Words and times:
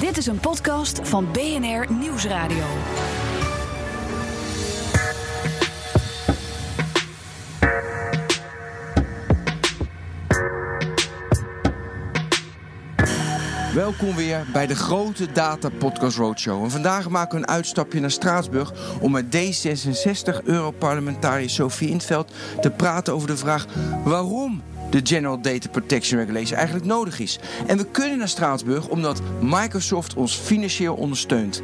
Dit 0.00 0.16
is 0.16 0.26
een 0.26 0.40
podcast 0.40 1.00
van 1.02 1.32
BNR 1.32 1.92
Nieuwsradio. 1.92 2.64
Welkom 13.74 14.14
weer 14.14 14.46
bij 14.52 14.66
de 14.66 14.74
grote 14.74 15.32
Data 15.32 15.68
Podcast 15.68 16.16
Roadshow. 16.16 16.64
En 16.64 16.70
vandaag 16.70 17.08
maken 17.08 17.38
we 17.38 17.44
een 17.44 17.50
uitstapje 17.50 18.00
naar 18.00 18.10
Straatsburg 18.10 18.72
om 19.00 19.10
met 19.10 19.36
D66-Europarlementariër 19.36 21.50
Sophie 21.50 21.88
Intveld 21.88 22.32
te 22.60 22.70
praten 22.70 23.14
over 23.14 23.28
de 23.28 23.36
vraag 23.36 23.66
waarom 24.04 24.62
de 24.90 25.00
General 25.02 25.40
Data 25.40 25.68
Protection 25.68 26.18
Regulation 26.18 26.56
eigenlijk 26.56 26.86
nodig 26.86 27.18
is. 27.18 27.38
En 27.66 27.76
we 27.76 27.86
kunnen 27.90 28.18
naar 28.18 28.28
Straatsburg 28.28 28.88
omdat 28.88 29.20
Microsoft 29.40 30.14
ons 30.14 30.34
financieel 30.34 30.94
ondersteunt. 30.94 31.62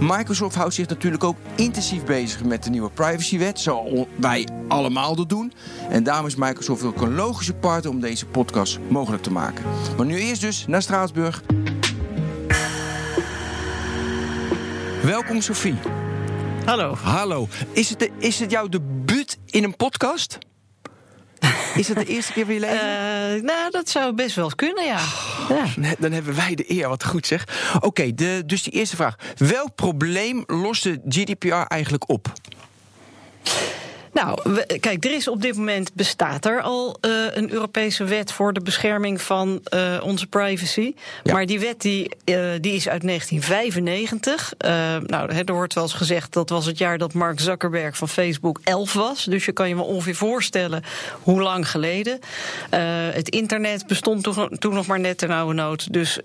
Microsoft 0.00 0.54
houdt 0.54 0.74
zich 0.74 0.88
natuurlijk 0.88 1.24
ook 1.24 1.36
intensief 1.54 2.04
bezig 2.04 2.44
met 2.44 2.64
de 2.64 2.70
nieuwe 2.70 2.90
privacywet, 2.90 3.60
zoals 3.60 4.06
wij 4.16 4.48
allemaal 4.68 5.16
dat 5.16 5.28
doen. 5.28 5.52
En 5.88 6.02
daarom 6.02 6.26
is 6.26 6.34
Microsoft 6.34 6.82
ook 6.82 7.00
een 7.00 7.14
logische 7.14 7.54
partner 7.54 7.92
om 7.92 8.00
deze 8.00 8.26
podcast 8.26 8.78
mogelijk 8.88 9.22
te 9.22 9.32
maken. 9.32 9.64
Maar 9.96 10.06
nu 10.06 10.18
eerst 10.18 10.40
dus 10.40 10.66
naar 10.66 10.82
Straatsburg. 10.82 11.42
Welkom 15.02 15.40
Sophie. 15.40 15.74
Hallo. 16.64 16.94
Hallo. 16.94 17.48
Is 17.72 17.90
het, 17.90 17.98
de, 17.98 18.10
is 18.18 18.40
het 18.40 18.50
jouw 18.50 18.68
debuut 18.68 19.38
in 19.46 19.64
een 19.64 19.76
podcast? 19.76 20.38
Is 21.74 21.88
het 21.88 21.98
de 21.98 22.04
eerste 22.04 22.32
keer 22.32 22.44
van 22.44 22.54
je 22.54 22.60
leven? 22.60 22.76
Uh, 22.76 23.42
nou, 23.42 23.70
dat 23.70 23.88
zou 23.88 24.14
best 24.14 24.36
wel 24.36 24.50
kunnen, 24.54 24.84
ja. 24.84 24.98
ja. 25.48 25.94
Dan 25.98 26.12
hebben 26.12 26.36
wij 26.36 26.54
de 26.54 26.70
eer, 26.70 26.88
wat 26.88 27.04
goed 27.04 27.26
zeg. 27.26 27.72
Oké, 27.74 27.86
okay, 27.86 28.14
dus 28.46 28.62
die 28.62 28.72
eerste 28.72 28.96
vraag. 28.96 29.16
Welk 29.36 29.74
probleem 29.74 30.44
lost 30.46 30.82
de 30.82 31.00
GDPR 31.08 31.54
eigenlijk 31.54 32.08
op? 32.08 32.32
Nou, 34.22 34.38
we, 34.42 34.78
kijk, 34.80 35.04
er 35.04 35.12
is 35.12 35.28
op 35.28 35.42
dit 35.42 35.56
moment 35.56 35.94
bestaat 35.94 36.44
er 36.44 36.62
al 36.62 36.96
uh, 37.00 37.10
een 37.30 37.52
Europese 37.52 38.04
wet 38.04 38.32
voor 38.32 38.52
de 38.52 38.60
bescherming 38.60 39.22
van 39.22 39.60
uh, 39.74 40.00
onze 40.02 40.26
privacy. 40.26 40.94
Ja. 41.22 41.32
Maar 41.32 41.46
die 41.46 41.60
wet 41.60 41.80
die, 41.80 42.02
uh, 42.24 42.50
die 42.60 42.74
is 42.74 42.88
uit 42.88 43.02
1995. 43.02 44.54
nou, 45.06 45.32
er 45.32 45.54
wordt 45.54 45.74
wel 45.74 45.82
eens 45.82 45.92
gezegd 45.92 46.32
dat 46.32 46.50
was 46.50 46.66
het 46.66 46.78
jaar 46.78 46.98
dat 46.98 47.12
Mark 47.12 47.40
Zuckerberg 47.40 47.96
van 47.96 48.08
Facebook 48.08 48.60
11 48.64 48.92
was. 48.92 49.24
Dus 49.24 49.44
je 49.44 49.52
kan 49.52 49.68
je 49.68 49.74
wel 49.74 49.84
ongeveer 49.84 50.14
voorstellen 50.14 50.82
hoe 51.22 51.42
lang 51.42 51.70
geleden. 51.70 52.18
het 53.12 53.28
internet 53.28 53.86
bestond 53.86 54.22
toen, 54.22 54.58
toen, 54.58 54.74
nog 54.74 54.86
maar 54.86 55.00
net 55.00 55.18
ter 55.18 55.32
oude 55.32 55.54
nood. 55.54 55.92
Dus 55.92 56.18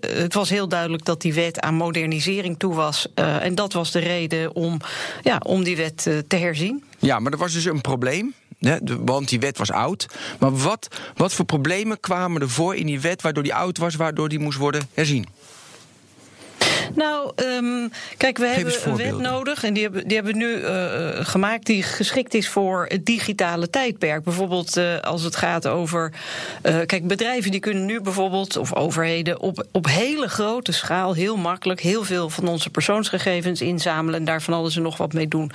het 0.00 0.34
was 0.34 0.50
heel 0.50 0.68
duidelijk 0.68 1.04
dat 1.04 1.20
die 1.20 1.34
wet 1.34 1.60
aan 1.60 1.74
modernisering 1.74 2.58
toe 2.58 2.74
was. 2.74 3.06
en 3.14 3.54
dat 3.54 3.72
was 3.72 3.90
de 3.90 3.98
reden 3.98 4.54
om, 4.54 4.80
ja, 5.22 5.40
om 5.46 5.64
die 5.64 5.76
wet 5.76 6.10
te 6.28 6.36
herzien. 6.36 6.84
Ja, 7.02 7.18
maar 7.18 7.32
er 7.32 7.38
was 7.38 7.52
dus 7.52 7.64
een 7.64 7.80
probleem. 7.80 8.34
Hè, 8.58 8.76
want 9.00 9.28
die 9.28 9.40
wet 9.40 9.58
was 9.58 9.70
oud. 9.70 10.06
Maar 10.38 10.56
wat, 10.56 10.88
wat 11.14 11.32
voor 11.32 11.44
problemen 11.44 12.00
kwamen 12.00 12.40
er 12.40 12.50
voor 12.50 12.76
in 12.76 12.86
die 12.86 13.00
wet 13.00 13.22
waardoor 13.22 13.42
die 13.42 13.54
oud 13.54 13.78
was, 13.78 13.94
waardoor 13.94 14.28
die 14.28 14.38
moest 14.38 14.58
worden 14.58 14.88
herzien? 14.94 15.26
Nou, 16.94 17.32
um, 17.36 17.90
kijk, 18.16 18.38
we 18.38 18.46
hebben 18.46 18.74
een 18.84 18.96
wet 18.96 19.18
nodig. 19.18 19.64
En 19.64 19.74
die 19.74 19.82
hebben, 19.82 20.08
die 20.08 20.16
hebben 20.16 20.32
we 20.32 20.38
nu 20.38 20.56
uh, 20.56 21.24
gemaakt 21.26 21.66
die 21.66 21.82
geschikt 21.82 22.34
is 22.34 22.48
voor 22.48 22.86
het 22.88 23.06
digitale 23.06 23.70
tijdperk. 23.70 24.24
Bijvoorbeeld 24.24 24.76
uh, 24.76 25.00
als 25.00 25.22
het 25.22 25.36
gaat 25.36 25.66
over. 25.66 26.12
Uh, 26.62 26.76
kijk, 26.86 27.06
bedrijven 27.06 27.50
die 27.50 27.60
kunnen 27.60 27.84
nu 27.84 28.00
bijvoorbeeld, 28.00 28.56
of 28.56 28.74
overheden, 28.74 29.40
op, 29.40 29.66
op 29.72 29.86
hele 29.86 30.28
grote 30.28 30.72
schaal, 30.72 31.14
heel 31.14 31.36
makkelijk, 31.36 31.80
heel 31.80 32.04
veel 32.04 32.30
van 32.30 32.48
onze 32.48 32.70
persoonsgegevens 32.70 33.60
inzamelen. 33.60 34.20
En 34.20 34.26
daar 34.26 34.42
van 34.42 34.54
alles 34.54 34.76
en 34.76 34.82
nog 34.82 34.96
wat 34.96 35.12
mee 35.12 35.28
doen. 35.28 35.50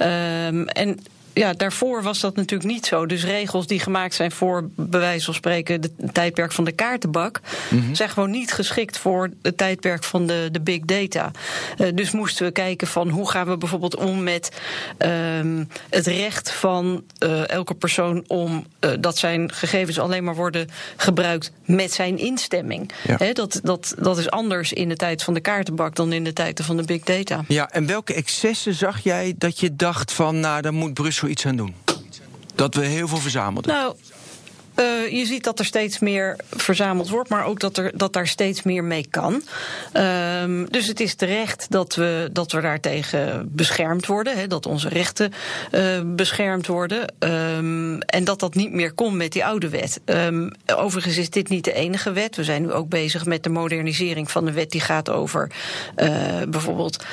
Um, 0.00 0.68
en 0.68 0.98
ja, 1.34 1.52
daarvoor 1.52 2.02
was 2.02 2.20
dat 2.20 2.36
natuurlijk 2.36 2.70
niet 2.70 2.86
zo. 2.86 3.06
Dus 3.06 3.24
regels 3.24 3.66
die 3.66 3.80
gemaakt 3.80 4.14
zijn 4.14 4.32
voor, 4.32 4.68
bij 4.76 5.00
wijze 5.00 5.24
van 5.24 5.34
spreken, 5.34 5.80
het 5.80 5.92
tijdperk 6.12 6.52
van 6.52 6.64
de 6.64 6.72
kaartenbak, 6.72 7.40
mm-hmm. 7.70 7.94
zijn 7.94 8.08
gewoon 8.08 8.30
niet 8.30 8.52
geschikt 8.52 8.98
voor 8.98 9.30
het 9.42 9.56
tijdperk 9.56 10.04
van 10.04 10.26
de, 10.26 10.48
de 10.52 10.60
big 10.60 10.80
data. 10.80 11.30
Uh, 11.78 11.88
dus 11.94 12.10
moesten 12.10 12.46
we 12.46 12.52
kijken 12.52 12.86
van 12.86 13.08
hoe 13.08 13.30
gaan 13.30 13.46
we 13.46 13.56
bijvoorbeeld 13.56 13.96
om 13.96 14.22
met 14.22 14.60
um, 14.98 15.68
het 15.90 16.06
recht 16.06 16.50
van 16.50 17.04
uh, 17.18 17.48
elke 17.48 17.74
persoon 17.74 18.24
om 18.26 18.66
uh, 18.80 18.90
dat 19.00 19.18
zijn 19.18 19.52
gegevens 19.52 19.98
alleen 19.98 20.24
maar 20.24 20.34
worden 20.34 20.68
gebruikt 20.96 21.52
met 21.64 21.92
zijn 21.92 22.18
instemming. 22.18 22.90
Ja. 23.06 23.16
He, 23.16 23.32
dat, 23.32 23.60
dat, 23.62 23.94
dat 23.98 24.18
is 24.18 24.30
anders 24.30 24.72
in 24.72 24.88
de 24.88 24.96
tijd 24.96 25.22
van 25.22 25.34
de 25.34 25.40
kaartenbak 25.40 25.94
dan 25.94 26.12
in 26.12 26.24
de 26.24 26.32
tijd 26.32 26.60
van 26.62 26.76
de 26.76 26.82
big 26.82 27.02
data. 27.02 27.44
Ja, 27.48 27.70
en 27.70 27.86
welke 27.86 28.14
excessen 28.14 28.74
zag 28.74 29.00
jij 29.02 29.34
dat 29.38 29.60
je 29.60 29.76
dacht 29.76 30.12
van, 30.12 30.40
nou, 30.40 30.62
dan 30.62 30.74
moet 30.74 30.94
Brussel 30.94 31.23
iets 31.28 31.46
aan 31.46 31.56
doen? 31.56 31.74
Dat 32.54 32.74
we 32.74 32.84
heel 32.86 33.08
veel 33.08 33.18
verzamelden. 33.18 33.72
Nou, 33.72 33.94
uh, 34.76 35.10
je 35.10 35.26
ziet 35.26 35.44
dat 35.44 35.58
er 35.58 35.64
steeds 35.64 35.98
meer 35.98 36.36
verzameld 36.50 37.08
wordt, 37.08 37.28
maar 37.28 37.44
ook 37.44 37.60
dat, 37.60 37.76
er, 37.76 37.98
dat 37.98 38.12
daar 38.12 38.26
steeds 38.26 38.62
meer 38.62 38.84
mee 38.84 39.06
kan. 39.10 39.42
Um, 39.92 40.70
dus 40.70 40.86
het 40.86 41.00
is 41.00 41.14
terecht 41.14 41.66
dat 41.68 41.94
we, 41.94 42.28
dat 42.32 42.52
we 42.52 42.60
daartegen 42.60 43.48
beschermd 43.50 44.06
worden, 44.06 44.48
dat 44.48 44.66
onze 44.66 44.88
rechten 44.88 45.32
uh, 45.72 45.80
beschermd 46.04 46.66
worden. 46.66 47.12
Um, 47.18 48.00
en 48.00 48.24
dat 48.24 48.40
dat 48.40 48.54
niet 48.54 48.72
meer 48.72 48.92
komt 48.92 49.16
met 49.16 49.32
die 49.32 49.44
oude 49.44 49.68
wet. 49.68 50.00
Um, 50.04 50.50
overigens 50.76 51.16
is 51.16 51.30
dit 51.30 51.48
niet 51.48 51.64
de 51.64 51.72
enige 51.72 52.12
wet. 52.12 52.36
We 52.36 52.44
zijn 52.44 52.62
nu 52.62 52.72
ook 52.72 52.88
bezig 52.88 53.24
met 53.24 53.42
de 53.42 53.50
modernisering 53.50 54.30
van 54.30 54.44
de 54.44 54.52
wet 54.52 54.70
die 54.70 54.80
gaat 54.80 55.10
over 55.10 55.50
uh, 55.96 56.42
bijvoorbeeld 56.48 57.04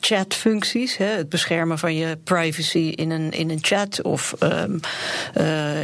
chatfuncties, 0.00 0.96
het 0.96 1.28
beschermen 1.28 1.78
van 1.78 1.94
je 1.94 2.18
privacy 2.24 2.92
in 2.94 3.10
een, 3.10 3.30
in 3.30 3.50
een 3.50 3.58
chat 3.60 4.02
of 4.02 4.34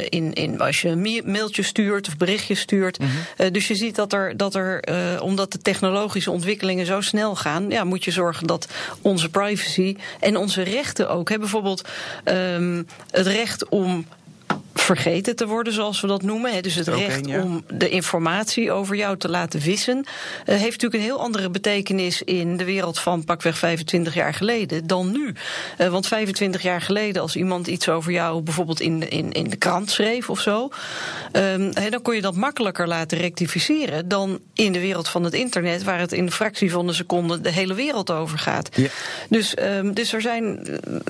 in, 0.08 0.32
in 0.32 0.51
als 0.58 0.80
je 0.80 0.88
een 0.88 1.22
mailtje 1.24 1.62
stuurt 1.62 2.08
of 2.08 2.16
berichtjes 2.16 2.60
stuurt. 2.60 2.98
Mm 2.98 3.06
-hmm. 3.06 3.46
uh, 3.46 3.52
dus 3.52 3.68
je 3.68 3.74
ziet 3.74 3.94
dat 3.94 4.12
er, 4.12 4.36
dat 4.36 4.54
er 4.54 4.88
uh, 4.88 5.22
omdat 5.22 5.52
de 5.52 5.58
technologische 5.58 6.30
ontwikkelingen 6.30 6.86
zo 6.86 7.00
snel 7.00 7.36
gaan, 7.36 7.70
ja, 7.70 7.84
moet 7.84 8.04
je 8.04 8.10
zorgen 8.10 8.46
dat 8.46 8.68
onze 9.00 9.28
privacy 9.28 9.96
en 10.20 10.36
onze 10.36 10.62
rechten 10.62 11.10
ook. 11.10 11.28
Hè, 11.28 11.38
bijvoorbeeld 11.38 11.88
um, 12.24 12.86
het 13.10 13.26
recht 13.26 13.68
om 13.68 14.06
vergeten 14.82 15.36
te 15.36 15.46
worden, 15.46 15.72
zoals 15.72 16.00
we 16.00 16.06
dat 16.06 16.22
noemen. 16.22 16.62
Dus 16.62 16.74
het 16.74 16.88
recht 16.88 17.26
om 17.26 17.64
de 17.74 17.88
informatie 17.88 18.72
over 18.72 18.96
jou 18.96 19.16
te 19.16 19.28
laten 19.28 19.60
wissen, 19.60 19.96
uh, 19.96 20.04
heeft 20.44 20.62
natuurlijk 20.62 20.94
een 20.94 21.00
heel 21.00 21.20
andere 21.20 21.50
betekenis 21.50 22.22
in 22.22 22.56
de 22.56 22.64
wereld 22.64 22.98
van 22.98 23.24
pakweg 23.24 23.58
25 23.58 24.14
jaar 24.14 24.34
geleden 24.34 24.86
dan 24.86 25.12
nu. 25.12 25.34
Uh, 25.78 25.88
want 25.88 26.06
25 26.06 26.62
jaar 26.62 26.80
geleden, 26.80 27.22
als 27.22 27.36
iemand 27.36 27.66
iets 27.66 27.88
over 27.88 28.12
jou 28.12 28.42
bijvoorbeeld 28.42 28.80
in 28.80 29.00
de, 29.00 29.08
in, 29.08 29.32
in 29.32 29.50
de 29.50 29.56
krant 29.56 29.90
schreef 29.90 30.30
of 30.30 30.40
zo, 30.40 30.68
he, 31.32 31.90
dan 31.90 32.02
kon 32.02 32.14
je 32.14 32.20
dat 32.20 32.36
makkelijker 32.36 32.88
laten 32.88 33.18
rectificeren 33.18 34.08
dan 34.08 34.38
in 34.54 34.72
de 34.72 34.80
wereld 34.80 35.08
van 35.08 35.24
het 35.24 35.34
internet, 35.34 35.82
waar 35.82 35.98
het 35.98 36.12
in 36.12 36.24
een 36.24 36.32
fractie 36.32 36.70
van 36.70 36.88
een 36.88 36.94
seconde 36.94 37.40
de 37.40 37.50
hele 37.50 37.74
wereld 37.74 38.10
over 38.10 38.38
gaat. 38.38 38.68
Ja. 38.76 38.88
Dus, 39.28 39.54
um, 39.58 39.94
dus 39.94 40.12
er 40.12 40.20
zijn, 40.20 40.66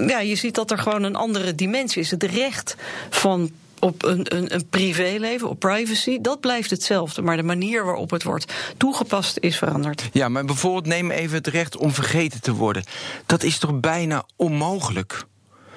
ja, 0.06 0.20
je 0.20 0.36
ziet 0.36 0.54
dat 0.54 0.70
er 0.70 0.78
gewoon 0.78 1.02
een 1.02 1.16
andere 1.16 1.54
dimensie 1.54 2.02
is. 2.02 2.10
Het 2.10 2.22
recht 2.22 2.76
van 3.10 3.50
op 3.84 4.04
een, 4.04 4.36
een, 4.36 4.54
een 4.54 4.68
privéleven, 4.68 5.48
op 5.48 5.58
privacy, 5.58 6.20
dat 6.20 6.40
blijft 6.40 6.70
hetzelfde. 6.70 7.22
Maar 7.22 7.36
de 7.36 7.42
manier 7.42 7.84
waarop 7.84 8.10
het 8.10 8.22
wordt 8.22 8.52
toegepast 8.76 9.36
is 9.40 9.58
veranderd. 9.58 10.08
Ja, 10.12 10.28
maar 10.28 10.44
bijvoorbeeld 10.44 10.86
neem 10.86 11.10
even 11.10 11.36
het 11.36 11.46
recht 11.46 11.76
om 11.76 11.92
vergeten 11.92 12.40
te 12.40 12.52
worden. 12.52 12.84
Dat 13.26 13.42
is 13.42 13.58
toch 13.58 13.80
bijna 13.80 14.24
onmogelijk? 14.36 15.24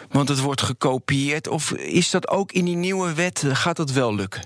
Want 0.09 0.29
het 0.29 0.39
wordt 0.39 0.61
gekopieerd. 0.61 1.47
Of 1.47 1.71
is 1.71 2.09
dat 2.09 2.27
ook 2.27 2.51
in 2.51 2.65
die 2.65 2.75
nieuwe 2.75 3.13
wet, 3.13 3.43
gaat 3.47 3.75
dat 3.75 3.91
wel 3.91 4.15
lukken? 4.15 4.41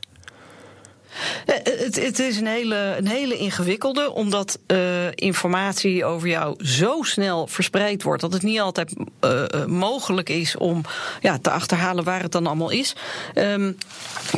Het, 1.46 1.96
het, 1.96 2.20
is 2.20 2.38
een 2.38 2.48
hele, 2.48 2.96
een 2.98 3.08
hele 3.08 3.38
ingewikkelde, 3.38 4.12
omdat 4.12 4.60
uh, 4.68 4.80
informatie 5.16 6.06
over 6.06 6.28
jou 6.28 6.66
zo 6.66 7.02
snel 7.02 7.48
verspreid 7.48 8.04
wordt 8.04 8.22
dat 8.22 8.34
het 8.34 8.42
niet 8.42 8.60
altijd 8.60 8.94
uh, 9.26 9.66
mogelijk 9.66 10.30
is 10.30 10.58
om 10.58 10.82
ja, 11.22 11.38
te 11.38 11.50
achterhalen 11.50 12.04
waar 12.04 12.22
het 12.22 12.32
dan 12.32 12.48
allemaal 12.48 12.70
is. 12.70 12.96
Um, 13.36 13.78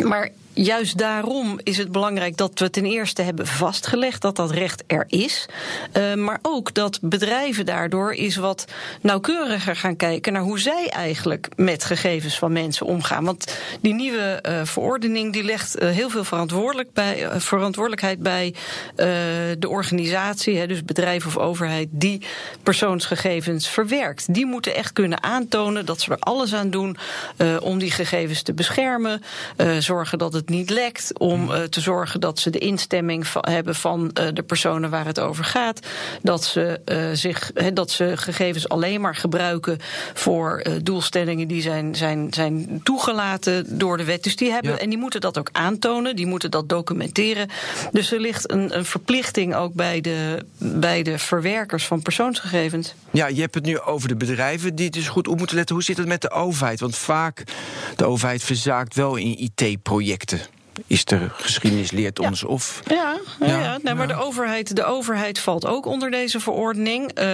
maar 0.03 0.29
juist 0.53 0.97
daarom 0.97 1.59
is 1.63 1.77
het 1.77 1.91
belangrijk 1.91 2.37
dat 2.37 2.59
we 2.59 2.69
ten 2.69 2.85
eerste 2.85 3.21
hebben 3.21 3.47
vastgelegd 3.47 4.21
dat 4.21 4.35
dat 4.35 4.51
recht 4.51 4.83
er 4.87 5.05
is. 5.07 5.45
Uh, 5.97 6.13
maar 6.13 6.39
ook 6.41 6.73
dat 6.73 6.99
bedrijven 7.01 7.65
daardoor 7.65 8.13
is 8.13 8.35
wat 8.35 8.65
nauwkeuriger 9.01 9.75
gaan 9.75 9.95
kijken 9.95 10.33
naar 10.33 10.41
hoe 10.41 10.59
zij 10.59 10.89
eigenlijk 10.89 11.47
met 11.55 11.83
gegevens 11.83 12.37
van 12.37 12.51
mensen 12.51 12.85
omgaan. 12.85 13.23
Want 13.23 13.57
die 13.81 13.93
nieuwe 13.93 14.43
uh, 14.47 14.61
verordening 14.63 15.33
die 15.33 15.43
legt 15.43 15.81
uh, 15.81 15.89
heel 15.89 16.09
veel 16.09 16.25
bij, 16.93 17.27
verantwoordelijkheid 17.39 18.19
bij 18.19 18.55
de 19.59 19.69
organisatie, 19.69 20.57
hè, 20.57 20.67
dus 20.67 20.83
bedrijf 20.83 21.25
of 21.25 21.37
overheid, 21.37 21.87
die 21.91 22.21
persoonsgegevens 22.63 23.69
verwerkt. 23.69 24.33
Die 24.33 24.45
moeten 24.45 24.75
echt 24.75 24.93
kunnen 24.93 25.23
aantonen 25.23 25.85
dat 25.85 26.01
ze 26.01 26.11
er 26.11 26.19
alles 26.19 26.53
aan 26.53 26.69
doen 26.69 26.97
om 27.61 27.79
die 27.79 27.91
gegevens 27.91 28.41
te 28.41 28.53
beschermen, 28.53 29.21
zorgen 29.79 30.17
dat 30.17 30.33
het 30.33 30.40
het 30.41 30.49
niet 30.49 30.69
lekt, 30.69 31.19
om 31.19 31.49
uh, 31.49 31.63
te 31.63 31.81
zorgen 31.81 32.19
dat 32.19 32.39
ze 32.39 32.49
de 32.49 32.57
instemming 32.57 33.27
van, 33.27 33.45
hebben 33.49 33.75
van 33.75 34.11
uh, 34.19 34.27
de 34.33 34.43
personen 34.43 34.89
waar 34.89 35.05
het 35.05 35.19
over 35.19 35.43
gaat, 35.43 35.87
dat 36.21 36.43
ze, 36.43 36.81
uh, 36.85 37.09
zich, 37.13 37.51
he, 37.53 37.73
dat 37.73 37.91
ze 37.91 38.17
gegevens 38.17 38.69
alleen 38.69 39.01
maar 39.01 39.15
gebruiken 39.15 39.77
voor 40.13 40.63
doelstellingen 40.83 41.47
die 41.47 41.61
zijn, 41.61 41.95
zijn, 41.95 42.27
zijn 42.33 42.81
toegelaten 42.83 43.77
door 43.77 43.97
de 43.97 44.03
wet. 44.03 44.23
Dus 44.23 44.35
die 44.35 44.51
hebben, 44.51 44.71
ja. 44.71 44.77
en 44.77 44.89
die 44.89 44.97
moeten 44.97 45.21
dat 45.21 45.37
ook 45.37 45.49
aantonen, 45.51 46.15
die 46.15 46.25
moeten 46.25 46.51
dat 46.51 46.69
documenteren. 46.69 47.49
Dus 47.91 48.11
er 48.11 48.19
ligt 48.19 48.51
een, 48.51 48.77
een 48.77 48.85
verplichting 48.85 49.55
ook 49.55 49.73
bij 49.73 50.01
de, 50.01 50.45
bij 50.57 51.03
de 51.03 51.17
verwerkers 51.17 51.85
van 51.85 52.01
persoonsgegevens. 52.01 52.93
Ja, 53.11 53.27
je 53.27 53.41
hebt 53.41 53.55
het 53.55 53.65
nu 53.65 53.79
over 53.79 54.07
de 54.07 54.15
bedrijven 54.15 54.75
die 54.75 54.89
dus 54.89 55.07
goed 55.07 55.27
op 55.27 55.37
moeten 55.37 55.55
letten. 55.55 55.75
Hoe 55.75 55.83
zit 55.83 55.97
het 55.97 56.07
met 56.07 56.21
de 56.21 56.31
overheid? 56.31 56.79
Want 56.79 56.95
vaak 56.95 57.43
de 57.95 58.05
overheid 58.05 58.43
verzaakt 58.43 58.95
wel 58.95 59.15
in 59.15 59.39
IT-projecten 59.39 60.30
is 60.87 61.05
er 61.05 61.31
geschiedenis 61.35 61.91
leert 61.91 62.19
ons 62.19 62.43
of. 62.43 62.79
Ja, 62.87 63.17
ja, 63.39 63.45
ja. 63.47 63.59
ja. 63.59 63.77
Nee, 63.81 63.93
maar 63.93 64.07
de 64.07 64.15
overheid, 64.15 64.75
de 64.75 64.83
overheid 64.83 65.39
valt 65.39 65.65
ook 65.65 65.85
onder 65.85 66.11
deze 66.11 66.39
verordening. 66.39 67.09
Uh, 67.09 67.25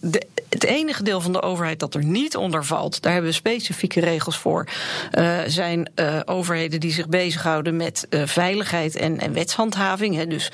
de, 0.00 0.26
het 0.48 0.64
enige 0.64 1.02
deel 1.02 1.20
van 1.20 1.32
de 1.32 1.42
overheid 1.42 1.80
dat 1.80 1.94
er 1.94 2.04
niet 2.04 2.36
onder 2.36 2.64
valt, 2.64 3.02
daar 3.02 3.12
hebben 3.12 3.30
we 3.30 3.36
specifieke 3.36 4.00
regels 4.00 4.38
voor, 4.38 4.66
uh, 5.12 5.38
zijn 5.46 5.90
uh, 5.94 6.20
overheden 6.24 6.80
die 6.80 6.92
zich 6.92 7.08
bezighouden 7.08 7.76
met 7.76 8.06
veiligheid 8.10 8.96
en, 8.96 9.20
en 9.20 9.32
wetshandhaving. 9.32 10.14
Hè. 10.14 10.26
Dus 10.26 10.50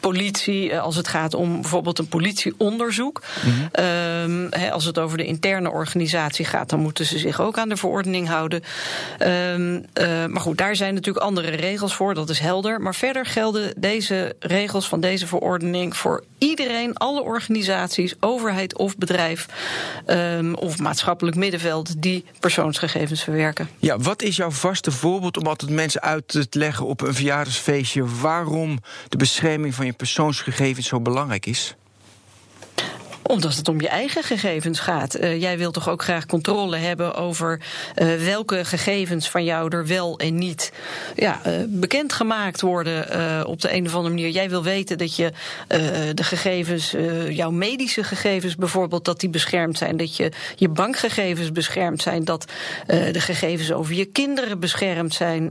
politie, 0.00 0.78
als 0.78 0.96
het 0.96 1.08
gaat 1.08 1.34
om 1.34 1.60
bijvoorbeeld 1.60 1.98
een 1.98 2.08
politieonderzoek. 2.08 3.22
Mm-hmm. 3.44 4.46
hè, 4.50 4.70
als 4.70 4.84
het 4.84 4.98
over 4.98 5.18
de 5.18 5.24
interne 5.24 5.70
organisatie 5.70 6.44
gaat, 6.44 6.70
dan 6.70 6.80
moeten 6.80 7.06
ze 7.06 7.18
zich 7.18 7.40
ook 7.40 7.58
aan 7.58 7.68
de 7.68 7.76
verordening 7.76 8.28
houden. 8.28 8.62
maar 10.30 10.40
goed, 10.40 10.58
daar 10.58 10.76
zijn 10.76 10.94
natuurlijk 10.94 11.24
andere 11.24 11.50
regels 11.50 11.94
voor, 11.94 12.14
dat 12.14 12.30
is 12.30 12.38
helder. 12.38 12.80
Maar 12.80 12.94
verder 12.94 13.26
gelden 13.26 13.74
deze 13.76 14.36
regels 14.38 14.88
van 14.88 15.00
deze 15.00 15.26
verordening 15.26 15.96
voor 15.96 16.24
iedereen, 16.38 16.96
alle 16.96 17.22
organisaties, 17.22 18.14
overheid 18.44 18.76
of 18.76 18.96
bedrijf 18.96 19.46
um, 20.06 20.54
of 20.54 20.78
maatschappelijk 20.78 21.36
middenveld 21.36 22.02
die 22.02 22.24
persoonsgegevens 22.40 23.22
verwerken. 23.22 23.68
Ja, 23.78 23.98
wat 23.98 24.22
is 24.22 24.36
jouw 24.36 24.50
vaste 24.50 24.90
voorbeeld 24.90 25.36
om 25.36 25.46
altijd 25.46 25.70
mensen 25.70 26.02
uit 26.02 26.28
te 26.28 26.46
leggen 26.50 26.86
op 26.86 27.00
een 27.00 27.14
verjaardagsfeestje 27.14 28.04
waarom 28.20 28.78
de 29.08 29.16
bescherming 29.16 29.74
van 29.74 29.86
je 29.86 29.92
persoonsgegevens 29.92 30.88
zo 30.88 31.00
belangrijk 31.00 31.46
is? 31.46 31.74
Omdat 33.26 33.54
het 33.54 33.68
om 33.68 33.80
je 33.80 33.88
eigen 33.88 34.22
gegevens 34.22 34.80
gaat. 34.80 35.20
Uh, 35.20 35.40
jij 35.40 35.58
wilt 35.58 35.74
toch 35.74 35.88
ook 35.88 36.02
graag 36.02 36.26
controle 36.26 36.76
hebben 36.76 37.14
over 37.14 37.60
uh, 37.96 38.14
welke 38.14 38.64
gegevens 38.64 39.30
van 39.30 39.44
jou 39.44 39.76
er 39.76 39.86
wel 39.86 40.18
en 40.18 40.34
niet 40.34 40.72
ja, 41.14 41.40
uh, 41.46 41.52
bekendgemaakt 41.66 42.60
worden 42.60 43.46
op 43.46 43.60
de 43.60 43.74
een 43.74 43.86
of 43.86 43.94
andere 43.94 44.14
manier. 44.14 44.30
Jij 44.30 44.50
wil 44.50 44.62
weten 44.62 44.98
dat 44.98 45.16
je 45.16 45.32
de 46.14 46.24
gegevens, 46.24 46.94
jouw 47.28 47.50
medische 47.50 48.04
gegevens 48.04 48.56
bijvoorbeeld, 48.56 49.04
dat 49.04 49.20
die 49.20 49.28
beschermd 49.28 49.78
zijn. 49.78 49.96
Dat 49.96 50.16
je 50.16 50.32
je 50.56 50.68
bankgegevens 50.68 51.52
beschermd 51.52 52.02
zijn. 52.02 52.24
Dat 52.24 52.44
de 52.86 53.20
gegevens 53.20 53.72
over 53.72 53.94
je 53.94 54.04
kinderen 54.04 54.60
beschermd 54.60 55.14
zijn. 55.14 55.50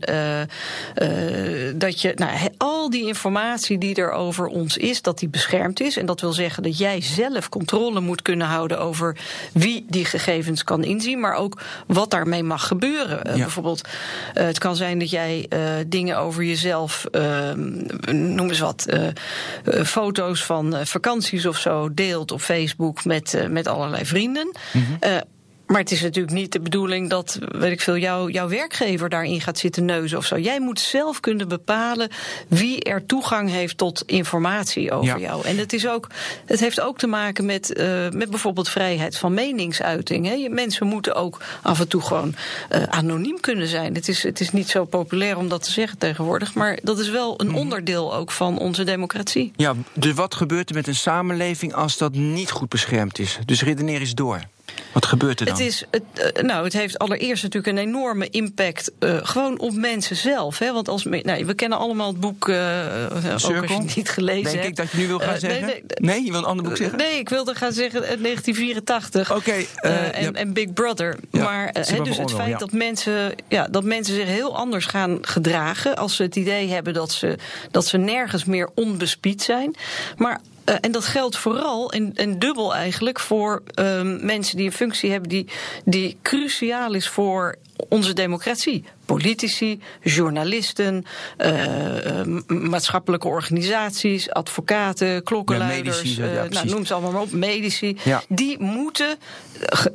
dat 1.75 2.01
je, 2.01 2.11
nou, 2.15 2.49
al 2.57 2.89
die 2.89 3.07
informatie 3.07 3.77
die 3.77 3.95
er 3.95 4.11
over 4.11 4.45
ons 4.47 4.77
is, 4.77 5.01
dat 5.01 5.19
die 5.19 5.29
beschermd 5.29 5.79
is. 5.79 5.97
En 5.97 6.05
dat 6.05 6.21
wil 6.21 6.33
zeggen 6.33 6.63
dat 6.63 6.77
jij 6.77 7.01
zelf 7.01 7.49
controle 7.65 7.99
moet 7.99 8.21
kunnen 8.21 8.47
houden 8.47 8.79
over 8.79 9.17
wie 9.53 9.85
die 9.89 10.05
gegevens 10.05 10.63
kan 10.63 10.83
inzien, 10.83 11.19
maar 11.19 11.35
ook 11.35 11.61
wat 11.87 12.11
daarmee 12.11 12.43
mag 12.43 12.67
gebeuren. 12.67 13.19
Ja. 13.23 13.31
Uh, 13.31 13.37
bijvoorbeeld, 13.37 13.87
uh, 13.87 14.43
het 14.43 14.57
kan 14.57 14.75
zijn 14.75 14.99
dat 14.99 15.09
jij 15.09 15.45
uh, 15.49 15.59
dingen 15.87 16.17
over 16.17 16.43
jezelf, 16.43 17.05
noem 18.11 18.49
eens 18.49 18.59
wat, 18.59 18.85
foto's 19.83 20.43
van 20.43 20.75
vakanties 20.85 21.45
of 21.45 21.57
zo 21.57 21.93
deelt 21.93 22.31
op 22.31 22.41
Facebook 22.41 23.05
met, 23.05 23.47
met 23.49 23.67
allerlei 23.67 24.05
vrienden. 24.05 24.51
Mm-hmm. 24.71 24.97
Maar 25.65 25.79
het 25.81 25.91
is 25.91 26.01
natuurlijk 26.01 26.33
niet 26.33 26.51
de 26.51 26.59
bedoeling 26.59 27.09
dat, 27.09 27.39
weet 27.51 27.71
ik 27.71 27.81
veel, 27.81 27.97
jou, 27.97 28.31
jouw 28.31 28.47
werkgever 28.47 29.09
daarin 29.09 29.41
gaat 29.41 29.57
zitten 29.57 29.85
neuzen 29.85 30.17
of 30.17 30.25
zo. 30.25 30.37
Jij 30.37 30.59
moet 30.59 30.79
zelf 30.79 31.19
kunnen 31.19 31.47
bepalen 31.47 32.09
wie 32.47 32.83
er 32.83 33.05
toegang 33.05 33.49
heeft 33.49 33.77
tot 33.77 34.03
informatie 34.05 34.91
over 34.91 35.19
ja. 35.19 35.27
jou. 35.27 35.45
En 35.45 35.57
het, 35.57 35.73
is 35.73 35.87
ook, 35.87 36.07
het 36.45 36.59
heeft 36.59 36.81
ook 36.81 36.97
te 36.97 37.07
maken 37.07 37.45
met, 37.45 37.77
uh, 37.77 38.09
met 38.09 38.29
bijvoorbeeld 38.29 38.69
vrijheid 38.69 39.17
van 39.17 39.33
meningsuiting. 39.33 40.25
Hè. 40.25 40.49
Mensen 40.49 40.87
moeten 40.87 41.15
ook 41.15 41.41
af 41.61 41.79
en 41.79 41.87
toe 41.87 42.01
gewoon 42.01 42.35
uh, 42.71 42.83
anoniem 42.83 43.39
kunnen 43.39 43.67
zijn. 43.67 43.95
Het 43.95 44.07
is, 44.07 44.23
het 44.23 44.39
is 44.39 44.51
niet 44.51 44.69
zo 44.69 44.85
populair 44.85 45.37
om 45.37 45.49
dat 45.49 45.63
te 45.63 45.71
zeggen 45.71 45.97
tegenwoordig, 45.97 46.53
maar 46.53 46.79
dat 46.83 46.99
is 46.99 47.09
wel 47.09 47.41
een 47.41 47.53
onderdeel 47.53 48.15
ook 48.15 48.31
van 48.31 48.59
onze 48.59 48.83
democratie. 48.83 49.51
Ja, 49.55 49.73
dus 49.93 50.13
wat 50.13 50.35
gebeurt 50.35 50.69
er 50.69 50.75
met 50.75 50.87
een 50.87 50.95
samenleving 50.95 51.73
als 51.73 51.97
dat 51.97 52.13
niet 52.13 52.51
goed 52.51 52.69
beschermd 52.69 53.19
is? 53.19 53.39
Dus 53.45 53.63
redeneer 53.63 53.99
eens 53.99 54.13
door. 54.13 54.41
Wat 54.93 55.05
gebeurt 55.05 55.39
er 55.39 55.45
dan? 55.45 55.55
Het, 55.55 55.65
is, 55.65 55.83
het, 55.91 56.03
uh, 56.37 56.43
nou, 56.43 56.63
het 56.63 56.73
heeft 56.73 56.99
allereerst 56.99 57.43
natuurlijk 57.43 57.77
een 57.77 57.83
enorme 57.83 58.29
impact 58.29 58.91
uh, 58.99 59.17
gewoon 59.21 59.59
op 59.59 59.73
mensen 59.73 60.15
zelf. 60.15 60.59
Hè? 60.59 60.73
Want 60.73 60.87
als, 60.87 61.03
nou, 61.03 61.45
we 61.45 61.53
kennen 61.53 61.77
allemaal 61.77 62.07
het 62.07 62.19
boek, 62.19 62.47
uh, 62.47 62.55
ook 63.15 63.31
als 63.31 63.43
je 63.43 63.53
het 63.53 63.95
niet 63.95 64.09
gelezen 64.09 64.43
Denk 64.43 64.55
hebt. 64.55 64.67
ik 64.67 64.75
dat 64.75 64.91
je 64.91 64.97
nu 64.97 65.07
wil 65.07 65.19
gaan 65.19 65.39
zeggen? 65.39 65.61
Nee, 65.61 65.83
nee, 65.87 66.15
nee, 66.15 66.25
je 66.25 66.31
wil 66.31 66.39
een 66.39 66.45
ander 66.45 66.65
boek 66.65 66.77
zeggen? 66.77 66.97
Nee, 66.97 67.19
ik 67.19 67.29
wilde 67.29 67.55
gaan 67.55 67.73
zeggen 67.73 68.01
1984. 68.01 69.31
Oké. 69.31 69.39
Okay, 69.39 69.67
en, 70.11 70.35
en, 70.35 70.53
Big 70.53 70.73
Brother. 70.73 71.17
Ja, 71.31 71.43
maar 71.43 71.69
he, 71.73 72.01
dus 72.01 72.17
het 72.17 72.31
feit 72.31 72.49
ja. 72.49 72.57
dat, 72.57 72.71
mensen, 72.71 73.35
ja, 73.47 73.67
dat 73.67 73.83
mensen 73.83 74.15
zich 74.15 74.27
heel 74.27 74.57
anders 74.57 74.85
gaan 74.85 75.17
gedragen... 75.21 75.95
als 75.95 76.15
ze 76.15 76.23
het 76.23 76.35
idee 76.35 76.69
hebben 76.69 76.93
dat 76.93 77.11
ze, 77.11 77.37
dat 77.71 77.85
ze 77.85 77.97
nergens 77.97 78.45
meer 78.45 78.69
onbespied 78.75 79.41
zijn. 79.41 79.75
Maar 80.17 80.39
Uh, 80.65 80.75
en 80.81 80.91
dat 80.91 81.05
geldt 81.05 81.37
vooral 81.37 81.91
en, 81.91 82.11
en 82.15 82.39
dubbel 82.39 82.75
eigenlijk 82.75 83.19
voor 83.19 83.63
um, 83.79 84.25
mensen 84.25 84.57
die 84.57 84.65
een 84.65 84.71
functie 84.71 85.11
hebben 85.11 85.29
die, 85.29 85.47
die 85.85 86.17
cruciaal 86.21 86.93
is 86.93 87.07
voor 87.07 87.55
onze 87.89 88.13
democratie. 88.13 88.83
Politici, 89.05 89.79
journalisten, 90.01 91.05
uh, 91.37 92.25
uh, 92.25 92.41
maatschappelijke 92.47 93.27
organisaties, 93.27 94.29
advocaten, 94.29 95.23
klokkenluiders, 95.23 96.01
ja, 96.01 96.03
medici, 96.03 96.21
ja, 96.21 96.47
nou, 96.49 96.67
noem 96.67 96.85
ze 96.85 96.93
allemaal 96.93 97.11
maar 97.11 97.21
op, 97.21 97.31
medici. 97.31 97.97
Die, 98.27 98.59
moeten, 98.59 99.17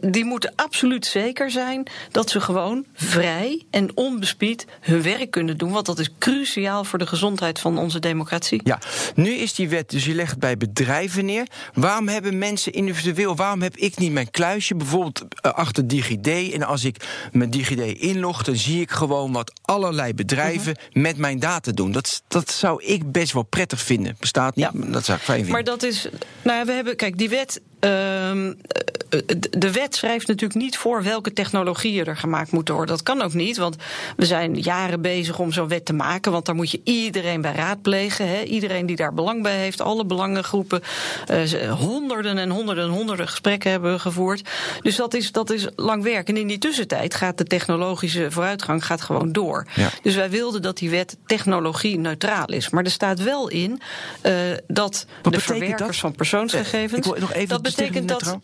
die 0.00 0.24
moeten 0.24 0.52
absoluut 0.56 1.06
zeker 1.06 1.50
zijn 1.50 1.86
dat 2.10 2.30
ze 2.30 2.40
gewoon 2.40 2.84
vrij 2.94 3.62
en 3.70 3.90
onbespied 3.94 4.66
hun 4.80 5.02
werk 5.02 5.30
kunnen 5.30 5.56
doen. 5.56 5.72
Want 5.72 5.86
dat 5.86 5.98
is 5.98 6.10
cruciaal 6.18 6.84
voor 6.84 6.98
de 6.98 7.06
gezondheid 7.06 7.58
van 7.58 7.78
onze 7.78 7.98
democratie. 7.98 8.60
Ja, 8.64 8.78
nu 9.14 9.30
is 9.30 9.54
die 9.54 9.68
wet, 9.68 9.90
dus 9.90 10.04
je 10.04 10.14
legt 10.14 10.38
bij 10.38 10.56
bedrijven 10.56 11.24
neer. 11.24 11.46
Waarom 11.74 12.08
hebben 12.08 12.38
mensen 12.38 12.72
individueel, 12.72 13.36
waarom 13.36 13.62
heb 13.62 13.76
ik 13.76 13.98
niet 13.98 14.12
mijn 14.12 14.30
kluisje 14.30 14.74
bijvoorbeeld 14.74 15.24
achter 15.40 15.88
DigiD? 15.88 16.52
En 16.52 16.62
als 16.62 16.84
ik 16.84 17.28
mijn 17.32 17.50
DigiD 17.50 17.77
inlog, 17.84 18.42
dan 18.42 18.56
zie 18.56 18.80
ik 18.80 18.90
gewoon 18.90 19.32
wat 19.32 19.52
allerlei 19.62 20.14
bedrijven 20.14 20.76
mm-hmm. 20.78 21.02
met 21.02 21.16
mijn 21.16 21.38
data 21.38 21.72
doen. 21.72 21.92
Dat, 21.92 22.22
dat 22.28 22.50
zou 22.50 22.84
ik 22.84 23.12
best 23.12 23.32
wel 23.32 23.42
prettig 23.42 23.80
vinden. 23.80 24.16
Bestaat 24.18 24.56
niet, 24.56 24.68
ja. 24.72 24.90
dat 24.92 25.04
zou 25.04 25.18
ik 25.18 25.24
fijn 25.24 25.36
vinden. 25.36 25.52
Maar 25.52 25.64
dat 25.64 25.82
is. 25.82 26.08
Nou, 26.42 26.64
we 26.64 26.72
hebben. 26.72 26.96
Kijk, 26.96 27.18
die 27.18 27.28
wet. 27.28 27.60
Um, 27.80 28.56
de 29.50 29.72
wet 29.72 29.94
schrijft 29.94 30.26
natuurlijk 30.26 30.60
niet 30.60 30.76
voor 30.76 31.02
welke 31.02 31.32
technologieën 31.32 32.06
er 32.06 32.16
gemaakt 32.16 32.50
moeten 32.50 32.74
worden. 32.74 32.96
Dat 32.96 33.04
kan 33.04 33.22
ook 33.22 33.34
niet, 33.34 33.56
want 33.56 33.76
we 34.16 34.26
zijn 34.26 34.54
jaren 34.60 35.00
bezig 35.00 35.38
om 35.38 35.52
zo'n 35.52 35.68
wet 35.68 35.84
te 35.84 35.92
maken. 35.92 36.32
Want 36.32 36.46
daar 36.46 36.54
moet 36.54 36.70
je 36.70 36.80
iedereen 36.84 37.40
bij 37.40 37.52
raadplegen. 37.52 38.28
Hè. 38.28 38.42
Iedereen 38.42 38.86
die 38.86 38.96
daar 38.96 39.14
belang 39.14 39.42
bij 39.42 39.56
heeft, 39.56 39.80
alle 39.80 40.04
belangengroepen. 40.04 40.82
Uh, 41.30 41.72
honderden 41.72 42.38
en 42.38 42.50
honderden 42.50 42.84
en 42.84 42.90
honderden 42.90 43.28
gesprekken 43.28 43.70
hebben 43.70 43.92
we 43.92 43.98
gevoerd. 43.98 44.48
Dus 44.80 44.96
dat 44.96 45.14
is, 45.14 45.32
dat 45.32 45.50
is 45.50 45.66
lang 45.76 46.02
werk. 46.02 46.28
En 46.28 46.36
in 46.36 46.46
die 46.46 46.58
tussentijd 46.58 47.14
gaat 47.14 47.38
de 47.38 47.44
technologische 47.44 48.30
vooruitgang 48.30 48.86
gaat 48.86 49.02
gewoon 49.02 49.32
door. 49.32 49.66
Ja. 49.74 49.90
Dus 50.02 50.14
wij 50.14 50.30
wilden 50.30 50.62
dat 50.62 50.76
die 50.78 50.90
wet 50.90 51.16
technologie 51.26 51.98
neutraal 51.98 52.46
is. 52.46 52.70
Maar 52.70 52.84
er 52.84 52.90
staat 52.90 53.22
wel 53.22 53.48
in 53.48 53.80
dat 54.66 55.06
Wat 55.22 55.32
de 55.32 55.40
verwerkers 55.40 55.78
dat? 55.78 55.96
van 55.96 56.12
persoonsgegevens. 56.12 57.06
Ik 57.06 57.12
wil 57.12 57.20
nog 57.20 57.32
even 57.32 57.48
dat 57.48 57.62
betekent 57.76 58.08
dat. 58.08 58.38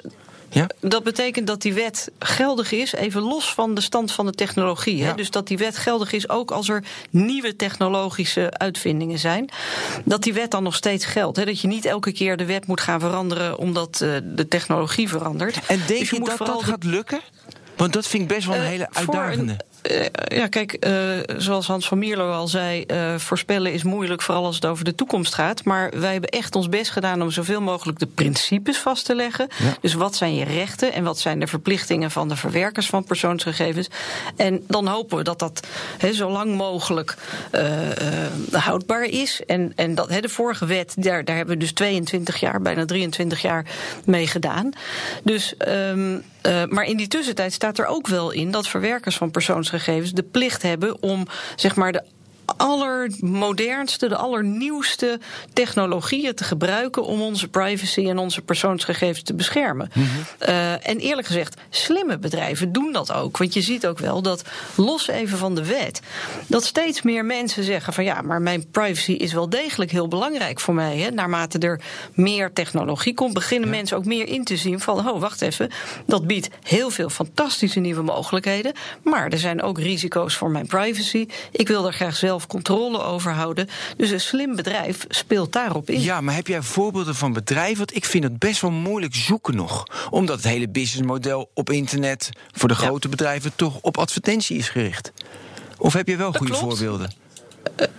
Ja? 0.54 0.66
Dat 0.81 1.02
betekent 1.02 1.47
dat 1.47 1.62
die 1.62 1.73
wet 1.73 2.11
geldig 2.19 2.73
is, 2.73 2.93
even 2.93 3.23
los 3.23 3.54
van 3.54 3.75
de 3.75 3.81
stand 3.81 4.12
van 4.12 4.26
de 4.26 4.33
technologie. 4.33 4.97
Ja. 4.97 5.07
Hè? 5.07 5.14
Dus 5.14 5.31
dat 5.31 5.47
die 5.47 5.59
wet 5.59 5.76
geldig 5.76 6.12
is 6.12 6.28
ook 6.28 6.50
als 6.50 6.69
er 6.69 6.85
nieuwe 7.11 7.57
technologische 7.57 8.50
uitvindingen 8.50 9.19
zijn. 9.19 9.49
Dat 10.04 10.23
die 10.23 10.33
wet 10.33 10.50
dan 10.50 10.62
nog 10.62 10.75
steeds 10.75 11.04
geldt. 11.04 11.37
Hè? 11.37 11.45
Dat 11.45 11.61
je 11.61 11.69
niet 11.69 11.85
elke 11.85 12.12
keer 12.12 12.37
de 12.37 12.45
wet 12.45 12.66
moet 12.66 12.81
gaan 12.81 13.00
veranderen 13.00 13.59
omdat 13.59 14.00
uh, 14.02 14.16
de 14.25 14.49
technologie 14.49 15.09
verandert. 15.09 15.59
En 15.66 15.81
denk 15.87 16.00
dus 16.00 16.11
je, 16.11 16.16
je 16.16 16.25
dat 16.25 16.38
dat 16.38 16.62
gaat 16.62 16.85
lukken? 16.85 17.21
Want 17.76 17.93
dat 17.93 18.07
vind 18.07 18.23
ik 18.23 18.28
best 18.28 18.47
wel 18.47 18.57
een 18.57 18.62
uh, 18.62 18.69
hele 18.69 18.88
uitdagende. 18.93 19.57
Een, 19.84 20.10
ja, 20.24 20.46
kijk, 20.46 20.86
zoals 21.36 21.66
Hans 21.66 21.88
van 21.88 21.98
Mierlo 21.98 22.32
al 22.32 22.48
zei, 22.48 22.86
voorspellen 23.16 23.72
is 23.72 23.82
moeilijk, 23.82 24.22
vooral 24.22 24.44
als 24.44 24.54
het 24.54 24.66
over 24.66 24.84
de 24.84 24.94
toekomst 24.94 25.34
gaat. 25.34 25.64
Maar 25.64 25.90
wij 26.00 26.12
hebben 26.12 26.30
echt 26.30 26.56
ons 26.56 26.68
best 26.68 26.90
gedaan 26.90 27.22
om 27.22 27.30
zoveel 27.30 27.60
mogelijk 27.60 27.98
de 27.98 28.06
principes 28.06 28.78
vast 28.78 29.04
te 29.04 29.14
leggen. 29.14 29.48
Dus 29.80 29.94
wat 29.94 30.16
zijn 30.16 30.34
je 30.34 30.44
rechten 30.44 30.92
en 30.92 31.04
wat 31.04 31.18
zijn 31.18 31.40
de 31.40 31.46
verplichtingen 31.46 32.10
van 32.10 32.28
de 32.28 32.36
verwerkers 32.36 32.86
van 32.86 33.04
persoonsgegevens? 33.04 33.88
En 34.36 34.64
dan 34.68 34.86
hopen 34.86 35.16
we 35.16 35.24
dat 35.24 35.38
dat 35.38 35.66
he, 35.98 36.12
zo 36.12 36.30
lang 36.30 36.56
mogelijk 36.56 37.16
houdbaar 38.50 39.04
is. 39.04 39.42
En, 39.46 39.72
en 39.76 39.94
dat 39.94 40.08
de 40.20 40.28
vorige 40.28 40.66
wet, 40.66 40.94
daar, 40.96 41.24
daar 41.24 41.36
hebben 41.36 41.54
we 41.54 41.60
dus 41.60 41.72
22 41.72 42.40
jaar, 42.40 42.62
bijna 42.62 42.84
23 42.84 43.42
jaar 43.42 43.66
mee 44.04 44.26
gedaan. 44.26 44.70
Dus. 45.22 45.54
Um, 45.68 46.24
maar 46.68 46.84
in 46.84 46.96
die 46.96 47.08
tussentijd 47.08 47.52
staat 47.52 47.78
er 47.78 47.86
ook 47.86 48.06
wel 48.06 48.30
in 48.30 48.50
dat 48.50 48.68
verwerkers 48.68 49.16
van 49.16 49.30
persoonsgegevens 49.30 49.74
de 50.12 50.23
plicht 50.23 50.62
hebben 50.62 51.02
om 51.02 51.26
zeg 51.57 51.76
maar 51.76 51.93
de 51.93 52.02
allermodernste, 52.56 54.08
de 54.08 54.16
allernieuwste 54.16 55.20
technologieën 55.52 56.34
te 56.34 56.44
gebruiken 56.44 57.04
om 57.04 57.20
onze 57.20 57.49
privacy 57.49 58.08
en 58.08 58.18
onze 58.18 58.42
persoonsgegevens 58.42 59.23
te 59.23 59.34
beschermen. 59.34 59.90
Mhm. 59.94 60.06
Eh, 60.38 60.88
en 60.88 60.99
eerlijk 60.99 61.26
gezegd, 61.26 61.56
slimme 61.70 62.18
bedrijven 62.18 62.73
doen 62.73 62.92
dat 62.92 63.12
ook. 63.12 63.37
Want 63.37 63.54
je 63.54 63.61
ziet 63.61 63.87
ook 63.87 63.99
wel 63.99 64.23
dat, 64.23 64.42
los 64.75 65.08
even 65.08 65.38
van 65.38 65.54
de 65.54 65.66
wet, 65.66 66.00
dat 66.46 66.64
steeds 66.64 67.02
meer 67.02 67.25
mensen 67.25 67.64
zeggen 67.64 67.92
van 67.92 68.04
ja, 68.04 68.23
maar 68.23 68.42
mijn 68.42 68.70
privacy 68.70 69.12
is 69.12 69.32
wel 69.32 69.49
degelijk 69.49 69.90
heel 69.90 70.08
belangrijk 70.08 70.61
voor 70.61 70.75
mij. 70.75 70.99
Hè. 70.99 71.11
Naarmate 71.11 71.58
er 71.58 71.80
meer 72.14 72.52
technologie 72.52 73.14
komt, 73.14 73.34
beginnen 73.34 73.68
mensen 73.70 73.96
ook 73.96 74.04
meer 74.04 74.26
in 74.26 74.44
te 74.44 74.56
zien 74.56 74.80
van, 74.80 75.08
oh 75.08 75.20
wacht 75.20 75.42
even, 75.42 75.70
dat 76.06 76.26
biedt 76.26 76.49
heel 76.62 76.90
veel 76.90 77.08
fantastische 77.08 77.80
nieuwe 77.80 78.02
mogelijkheden, 78.02 78.73
maar 79.02 79.28
er 79.28 79.38
zijn 79.38 79.62
ook 79.62 79.78
risico's 79.78 80.34
voor 80.37 80.50
mijn 80.50 80.66
privacy. 80.66 81.26
Ik 81.50 81.68
wil 81.68 81.87
er 81.87 81.92
graag 81.92 82.16
zelf 82.16 82.43
controle 82.46 83.02
over 83.02 83.32
houden. 83.32 83.68
Dus 83.96 84.10
een 84.10 84.20
slim 84.20 84.56
bedrijf 84.56 85.04
speelt 85.08 85.52
daarop 85.52 85.90
in. 85.90 86.00
Ja, 86.00 86.20
maar 86.20 86.34
heb 86.34 86.46
jij 86.46 86.62
voorbeelden 86.62 87.14
van 87.14 87.32
bedrijven? 87.32 87.76
Want 87.76 87.96
ik 87.96 88.04
vind 88.04 88.24
het 88.24 88.38
best 88.38 88.60
wel 88.60 88.70
moeilijk 88.70 89.14
zoeken 89.14 89.56
nog. 89.56 89.84
Omdat 90.10 90.36
het 90.36 90.44
hele 90.44 90.68
businessmodel 90.68 91.50
op 91.54 91.70
internet 91.70 92.30
voor 92.52 92.68
de 92.68 92.74
grote 92.74 93.08
bedrijven 93.08 93.52
toch 93.56 93.78
op 93.80 93.98
advertentie 93.98 94.56
is 94.56 94.68
gericht. 94.68 95.12
Of 95.78 95.92
heb 95.92 96.08
je 96.08 96.16
wel 96.16 96.32
goede 96.32 96.54
voorbeelden? 96.54 97.24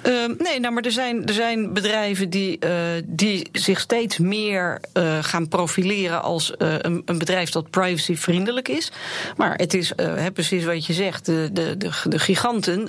Uh, 0.08 0.26
nee, 0.38 0.60
nou, 0.60 0.74
maar 0.74 0.84
er 0.84 0.92
zijn, 0.92 1.26
er 1.26 1.34
zijn 1.34 1.74
bedrijven 1.74 2.30
die, 2.30 2.58
uh, 2.66 2.72
die 3.06 3.50
zich 3.52 3.80
steeds 3.80 4.18
meer 4.18 4.80
uh, 4.94 5.18
gaan 5.22 5.48
profileren 5.48 6.22
als 6.22 6.54
een, 6.58 7.02
een, 7.06 7.18
bedrijf 7.18 7.50
dat 7.50 7.70
privacyvriendelijk 7.70 8.68
is. 8.68 8.92
Maar 9.38 9.54
het 9.56 9.74
is 9.74 9.92
precies 10.34 10.64
wat 10.64 10.86
je 10.86 10.94
zegt. 10.94 11.26
De, 11.26 11.50
de, 11.54 11.78
de, 11.78 11.90
de 12.04 12.20
giganten, 12.20 12.88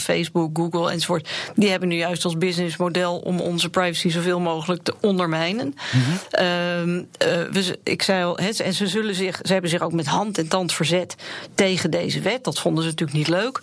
Facebook, 0.00 0.58
Google 0.58 0.90
enzovoort, 0.90 1.28
die 1.54 1.70
hebben 1.70 1.88
nu 1.88 1.96
juist 1.96 2.24
als 2.24 2.38
businessmodel 2.38 3.18
om 3.18 3.40
onze 3.40 3.70
privacy 3.70 4.08
zoveel 4.08 4.40
mogelijk 4.40 4.82
te 4.82 4.94
ondermijnen. 5.00 5.66
Mm 5.66 6.02
-hmm. 6.02 7.06
we, 7.52 7.78
ik 7.82 8.02
zei 8.02 8.24
al, 8.24 8.38
en 8.38 8.74
ze 8.74 8.86
zullen 8.86 9.14
zich, 9.14 9.40
ze 9.42 9.52
hebben 9.52 9.70
zich 9.70 9.82
ook 9.82 9.92
met 9.92 10.06
hand 10.06 10.38
en 10.38 10.48
tand 10.48 10.72
verzet 10.72 11.14
tegen 11.54 11.90
deze 11.90 12.20
wet. 12.20 12.44
Dat 12.44 12.60
vonden 12.60 12.82
ze 12.82 12.88
natuurlijk 12.88 13.18
niet 13.18 13.28
leuk. 13.28 13.60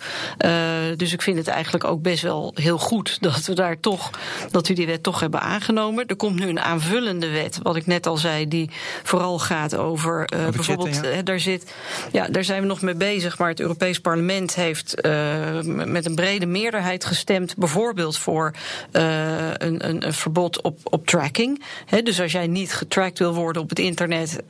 dus 0.96 1.12
ik 1.12 1.22
vind 1.22 1.36
het 1.38 1.48
eigenlijk 1.48 1.84
ook 1.84 2.02
best 2.02 2.22
wel 2.22 2.31
heel 2.54 2.78
goed 2.78 3.20
dat 3.20 3.44
we 3.44 3.54
daar 3.54 3.80
toch, 3.80 4.10
dat 4.50 4.68
we 4.68 4.74
die 4.74 4.86
wet 4.86 5.02
toch 5.02 5.20
hebben 5.20 5.40
aangenomen. 5.40 6.06
Er 6.06 6.16
komt 6.16 6.38
nu 6.38 6.48
een 6.48 6.60
aanvullende 6.60 7.30
wet, 7.30 7.58
wat 7.62 7.76
ik 7.76 7.86
net 7.86 8.06
al 8.06 8.16
zei, 8.16 8.48
die 8.48 8.70
vooral 9.02 9.38
gaat 9.38 9.76
over 9.76 10.28
uh, 10.34 10.48
bijvoorbeeld, 10.48 11.00
ja. 11.02 11.22
daar 11.22 11.40
zit, 11.40 11.74
ja, 12.12 12.28
daar 12.28 12.44
zijn 12.44 12.60
we 12.60 12.66
nog 12.66 12.82
mee 12.82 12.94
bezig, 12.94 13.38
maar 13.38 13.48
het 13.48 13.60
Europees 13.60 14.00
Parlement 14.00 14.54
heeft 14.54 15.06
uh, 15.06 15.60
met 15.62 16.06
een 16.06 16.14
brede 16.14 16.46
meerderheid 16.46 17.04
gestemd, 17.04 17.56
bijvoorbeeld 17.56 18.18
voor 18.18 18.52
een, 18.90 19.88
een, 19.88 20.06
een, 20.06 20.12
verbod 20.12 20.62
op, 20.62 20.78
op 20.82 21.06
tracking. 21.06 21.62
He, 21.86 22.02
dus 22.02 22.20
als 22.20 22.32
jij 22.32 22.46
niet 22.46 22.74
getracked 22.74 23.18
wil 23.18 23.34
worden 23.34 23.62
op 23.62 23.68
het 23.68 23.78
internet, 23.78 24.42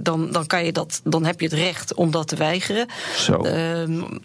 dan, 0.00 0.30
dan 0.30 0.46
kan 0.46 0.64
je 0.64 0.72
dat, 0.72 1.00
dan 1.04 1.24
heb 1.24 1.40
je 1.40 1.46
het 1.46 1.54
recht 1.54 1.94
om 1.94 2.10
dat 2.10 2.28
te 2.28 2.36
weigeren. 2.36 2.86
Zo. 3.16 3.34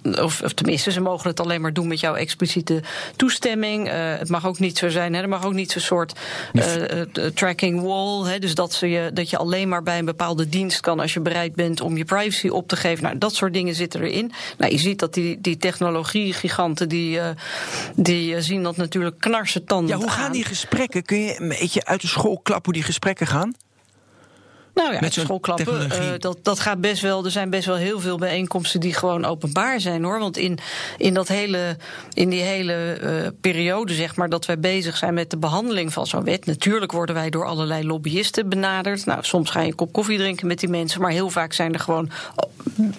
of, 0.03 0.41
of 0.41 0.53
tenminste, 0.53 0.91
ze 0.91 1.01
mogen 1.01 1.29
het 1.29 1.39
alleen 1.39 1.61
maar 1.61 1.73
doen 1.73 1.87
met 1.87 1.99
jouw 1.99 2.15
expliciete 2.15 2.81
toestemming. 3.15 3.87
Uh, 3.87 3.93
het 4.17 4.29
mag 4.29 4.45
ook 4.45 4.59
niet 4.59 4.77
zo 4.77 4.89
zijn, 4.89 5.13
hè, 5.13 5.21
er 5.21 5.29
mag 5.29 5.45
ook 5.45 5.53
niet 5.53 5.71
zo'n 5.71 5.81
soort 5.81 6.19
uh, 6.53 7.01
tracking 7.33 7.81
wall. 7.81 8.31
Hè, 8.31 8.39
dus 8.39 8.55
dat, 8.55 8.73
ze 8.73 8.89
je, 8.89 9.11
dat 9.13 9.29
je 9.29 9.37
alleen 9.37 9.69
maar 9.69 9.83
bij 9.83 9.97
een 9.97 10.05
bepaalde 10.05 10.49
dienst 10.49 10.79
kan 10.79 10.99
als 10.99 11.13
je 11.13 11.19
bereid 11.19 11.55
bent 11.55 11.81
om 11.81 11.97
je 11.97 12.05
privacy 12.05 12.47
op 12.47 12.67
te 12.67 12.75
geven. 12.75 13.03
Nou, 13.03 13.17
dat 13.17 13.35
soort 13.35 13.53
dingen 13.53 13.75
zitten 13.75 14.01
erin. 14.03 14.31
Nou, 14.57 14.71
je 14.71 14.77
ziet 14.77 14.99
dat 14.99 15.13
die, 15.13 15.41
die 15.41 15.57
technologiegiganten 15.57 16.89
die, 16.89 17.17
uh, 17.17 17.27
die 17.95 18.41
zien 18.41 18.63
dat 18.63 18.77
natuurlijk 18.77 19.19
knarsen 19.19 19.65
tanden. 19.65 19.97
Ja, 19.97 20.01
hoe 20.01 20.11
gaan 20.11 20.31
die 20.31 20.45
gesprekken? 20.45 21.03
Kun 21.03 21.19
je 21.19 21.41
een 21.41 21.47
beetje 21.47 21.85
uit 21.85 22.01
de 22.01 22.07
school 22.07 22.39
klappen 22.43 22.65
hoe 22.65 22.73
die 22.73 22.83
gesprekken 22.83 23.27
gaan? 23.27 23.53
Nou 24.73 24.93
ja, 24.93 24.99
met 24.99 25.13
schoolklappen, 25.13 25.91
uh, 25.91 26.11
dat, 26.17 26.37
dat 26.41 26.59
gaat 26.59 26.81
best 26.81 27.01
wel. 27.01 27.25
Er 27.25 27.31
zijn 27.31 27.49
best 27.49 27.65
wel 27.65 27.75
heel 27.75 27.99
veel 27.99 28.17
bijeenkomsten 28.17 28.79
die 28.79 28.93
gewoon 28.93 29.25
openbaar 29.25 29.79
zijn 29.79 30.03
hoor. 30.03 30.19
Want 30.19 30.37
in, 30.37 30.57
in, 30.97 31.13
dat 31.13 31.27
hele, 31.27 31.77
in 32.13 32.29
die 32.29 32.41
hele 32.41 32.99
uh, 33.01 33.27
periode, 33.41 33.93
zeg 33.93 34.15
maar, 34.15 34.29
dat 34.29 34.45
wij 34.45 34.59
bezig 34.59 34.97
zijn 34.97 35.13
met 35.13 35.29
de 35.29 35.37
behandeling 35.37 35.93
van 35.93 36.07
zo'n 36.07 36.23
wet. 36.23 36.45
Natuurlijk 36.45 36.91
worden 36.91 37.15
wij 37.15 37.29
door 37.29 37.45
allerlei 37.45 37.85
lobbyisten 37.85 38.49
benaderd. 38.49 39.05
Nou, 39.05 39.19
soms 39.23 39.49
ga 39.49 39.61
je 39.61 39.67
een 39.67 39.75
kop 39.75 39.93
koffie 39.93 40.17
drinken 40.17 40.47
met 40.47 40.59
die 40.59 40.69
mensen. 40.69 41.01
Maar 41.01 41.11
heel 41.11 41.29
vaak 41.29 41.53
zijn 41.53 41.73
er 41.73 41.79
gewoon 41.79 42.09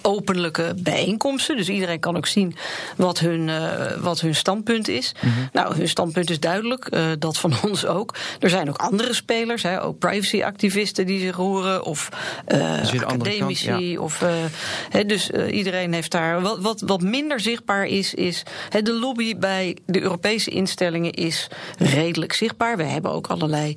openlijke 0.03 0.75
bijeenkomsten. 0.77 1.57
Dus 1.57 1.69
iedereen 1.69 2.01
kan 2.01 2.17
ook 2.17 2.27
zien 2.27 2.57
wat 2.97 3.19
hun, 3.19 3.49
uh, 3.49 3.93
wat 4.01 4.21
hun 4.21 4.35
standpunt 4.35 4.89
is. 4.89 5.15
Mm 5.21 5.31
-hmm. 5.31 5.49
Nou, 5.53 5.77
hun 5.77 5.89
standpunt 5.89 6.31
is 6.31 6.41
duidelijk. 6.41 6.89
dat 7.19 7.39
van 7.39 7.53
ons 7.69 7.87
ook. 7.87 8.15
Er 8.41 8.51
zijn 8.51 8.69
ook 8.69 8.79
andere 8.79 9.15
spelers, 9.15 9.63
hè, 9.63 9.83
ook 9.83 9.99
privacyactivisten 9.99 11.07
die 11.07 11.21
zich 11.21 11.37
roeren 11.37 11.64
of 11.65 12.09
uh, 12.49 12.79
academici. 13.03 13.67
Kant, 13.67 13.83
ja. 13.83 14.01
of, 14.01 14.23
uh, 14.23 15.07
dus 15.07 15.31
uh, 15.31 15.57
iedereen 15.57 15.93
heeft 15.93 16.11
daar. 16.11 16.41
Wat, 16.41 16.59
wat, 16.61 16.81
wat 16.81 17.03
minder 17.03 17.41
zichtbaar 17.41 17.87
is, 17.87 18.15
is 18.15 18.43
he, 18.69 18.83
de 18.83 18.93
lobby 18.93 19.37
bij 19.37 19.77
de 19.87 20.01
Europese 20.01 20.51
instellingen 20.51 21.13
is 21.13 21.49
redelijk 21.79 22.33
zichtbaar. 22.33 22.77
We 22.77 22.83
hebben 22.83 23.11
ook 23.11 23.27
allerlei 23.27 23.77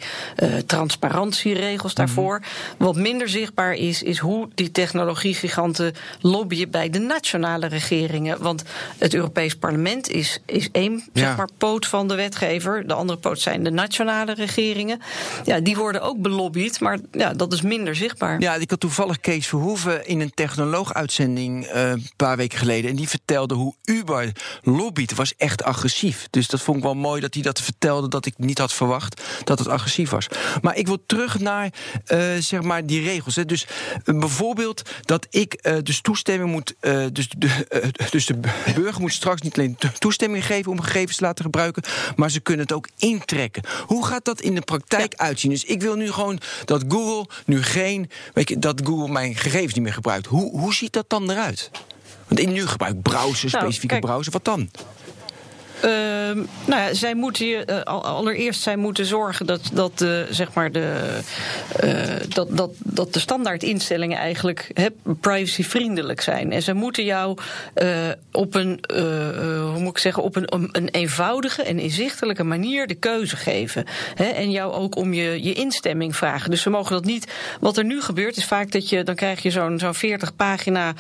transparantieregels 0.65 1.94
mhm. 1.94 2.01
daarvoor. 2.01 2.41
Wat 2.77 2.96
minder 2.96 3.29
zichtbaar 3.29 3.74
is, 3.74 4.03
is 4.03 4.17
hoe 4.17 4.50
die 4.56 4.72
technologiegiganten 4.72 5.94
lobbyen 6.22 6.70
bij 6.70 6.89
de 6.89 7.00
nationale 7.00 7.67
regeringen. 7.67 8.41
Want 8.41 8.63
het 8.98 9.13
Europees 9.13 9.56
Parlement 9.56 10.10
is, 10.10 10.39
is 10.46 10.70
één 10.72 10.94
ja. 11.13 11.22
zeg 11.22 11.38
maar, 11.38 11.50
poot 11.58 11.88
van 11.88 12.08
de 12.08 12.15
wetgever. 12.15 12.88
De 12.88 12.94
andere 12.94 13.20
poot 13.20 13.39
zijn 13.39 13.63
de 13.63 13.72
nationale 13.72 14.34
regeringen. 14.34 15.01
Ja, 15.46 15.60
die 15.60 15.75
worden 15.75 16.01
ook 16.01 16.22
belobbyd, 16.22 16.79
maar 16.79 17.00
ja, 17.12 17.34
dat 17.34 17.53
is 17.53 17.62
minder 17.62 17.76
minder 17.77 17.96
zichtbaar. 17.96 18.39
Ja, 18.39 18.55
ik 18.55 18.69
had 18.69 18.79
toevallig 18.79 19.19
Kees 19.19 19.48
Verhoeven 19.48 20.07
in 20.07 20.19
een 20.19 20.34
technoloog-uitzending 20.34 21.65
uh, 21.65 21.89
een 21.89 22.10
paar 22.15 22.38
weken 22.38 22.57
geleden. 22.57 22.89
En 22.89 22.96
die 22.96 23.10
vertelde 23.10 23.55
hoe 23.55 23.74
Uber 23.84 24.31
lobbyt. 24.62 25.15
was 25.15 25.36
echt 25.36 25.63
agressief. 25.63 26.27
Dus 26.29 26.48
dat 26.48 26.62
vond 26.62 26.77
ik 26.77 26.84
wel 26.84 26.96
mooi 26.96 27.22
dat 27.22 27.34
hij 27.34 27.43
dat 27.43 27.62
vertelde. 27.62 28.07
Dat 28.07 28.25
ik 28.25 28.34
niet 28.38 28.57
had 28.57 28.74
verwacht 28.74 29.22
dat 29.43 29.60
het 29.60 29.67
agressief 29.67 30.10
was. 30.10 30.27
Maar 30.62 30.75
ik 30.75 30.88
wil 30.88 31.03
terug 31.05 31.39
naar 31.39 31.69
uh, 32.07 32.36
zeg 32.39 32.62
maar 32.62 32.86
die 32.86 33.01
regels. 33.01 33.36
Hè. 33.36 33.46
Dus 33.46 33.67
uh, 34.05 34.19
bijvoorbeeld 34.19 34.81
dat 35.01 35.27
ik 35.29 35.69
dus 35.84 36.01
toestemming 36.01 36.51
moet. 36.51 36.75
dus, 37.12 37.29
de, 37.38 37.65
dus 38.10 38.25
de 38.25 38.39
burger 38.75 39.01
moet 39.01 39.13
straks 39.13 39.41
niet 39.41 39.57
alleen 39.57 39.77
toestemming 39.98 40.46
geven 40.46 40.72
om 40.72 40.81
gegevens 40.81 41.17
te 41.17 41.24
laten 41.24 41.43
gebruiken. 41.43 41.84
Maar 42.15 42.31
ze 42.31 42.39
kunnen 42.39 42.65
het 42.65 42.75
ook 42.75 42.88
intrekken. 42.98 43.63
Hoe 43.86 44.05
gaat 44.05 44.25
dat 44.25 44.41
in 44.41 44.55
de 44.55 44.62
praktijk 44.62 45.13
ja. 45.17 45.25
uitzien? 45.25 45.51
Dus 45.51 45.63
ik 45.63 45.81
wil 45.81 45.96
nu 45.96 46.12
gewoon 46.12 46.39
dat 46.65 46.84
Google 46.88 47.25
nu 47.46 47.63
geen. 47.67 48.09
Weet 48.33 48.50
je, 48.50 48.59
dat 48.59 48.81
Google 48.83 49.12
mijn 49.12 49.36
gegevens 49.36 49.74
niet 49.74 49.83
meer 49.83 49.93
gebruikt. 49.93 50.25
Hoe, 50.25 50.59
hoe 50.59 50.74
ziet 50.74 50.93
dat 50.93 51.09
dan 51.09 51.29
eruit? 51.29 51.71
Want 52.27 52.39
ik 52.39 52.47
nu 52.47 52.67
gebruik 52.67 53.01
browser, 53.01 53.50
nou, 53.51 53.63
specifieke 53.63 54.00
browser. 54.00 54.31
Wat 54.31 54.45
dan? 54.45 54.69
Uh, 55.84 55.91
nou 56.65 56.81
ja, 56.81 56.93
zij 56.93 57.15
moeten 57.15 57.46
je, 57.46 57.67
uh, 57.69 57.81
allereerst 57.84 58.62
zij 58.62 58.75
moeten 58.75 59.05
zorgen 59.05 59.46
dat, 59.46 59.62
dat, 59.74 60.05
zeg 60.29 60.53
maar 60.53 60.72
de, 60.72 61.19
uh, 61.84 61.93
dat, 62.29 62.57
dat, 62.57 62.72
dat 62.77 63.13
de 63.13 63.19
standaardinstellingen 63.19 64.17
eigenlijk 64.17 64.72
privacyvriendelijk 65.22 66.22
zijn. 66.22 66.51
En 66.51 66.62
ze 66.62 66.74
moeten 66.74 67.03
jou 67.03 67.38
op 68.31 68.55
een, 68.55 68.79
hoe 69.62 69.79
moet 69.79 69.89
ik 69.89 69.98
zeggen, 69.98 70.24
op 70.24 70.36
een, 70.36 70.69
een 70.72 70.89
eenvoudige 70.89 71.63
en 71.63 71.79
inzichtelijke 71.79 72.43
manier 72.43 72.88
de 72.88 72.96
keuze 72.96 73.36
geven. 73.36 73.86
Hè, 74.15 74.25
en 74.25 74.51
jou 74.51 74.74
ook 74.74 74.96
om 74.96 75.13
je, 75.13 75.43
je 75.43 75.53
instemming 75.53 76.15
vragen. 76.15 76.51
Dus 76.51 76.62
ze 76.62 76.69
mogen 76.69 76.91
dat 76.91 77.05
niet. 77.05 77.31
Wat 77.60 77.77
er 77.77 77.86
nu 77.86 78.01
gebeurt 78.01 78.38
is 78.38 78.46
vaak 78.46 78.72
dat 78.72 78.89
je, 78.89 79.03
dan 79.03 79.15
krijg 79.15 79.43
je 79.43 79.51
zo'n 79.51 79.79
zo'n 79.79 79.93
40 79.93 80.36
pagina 80.36 80.93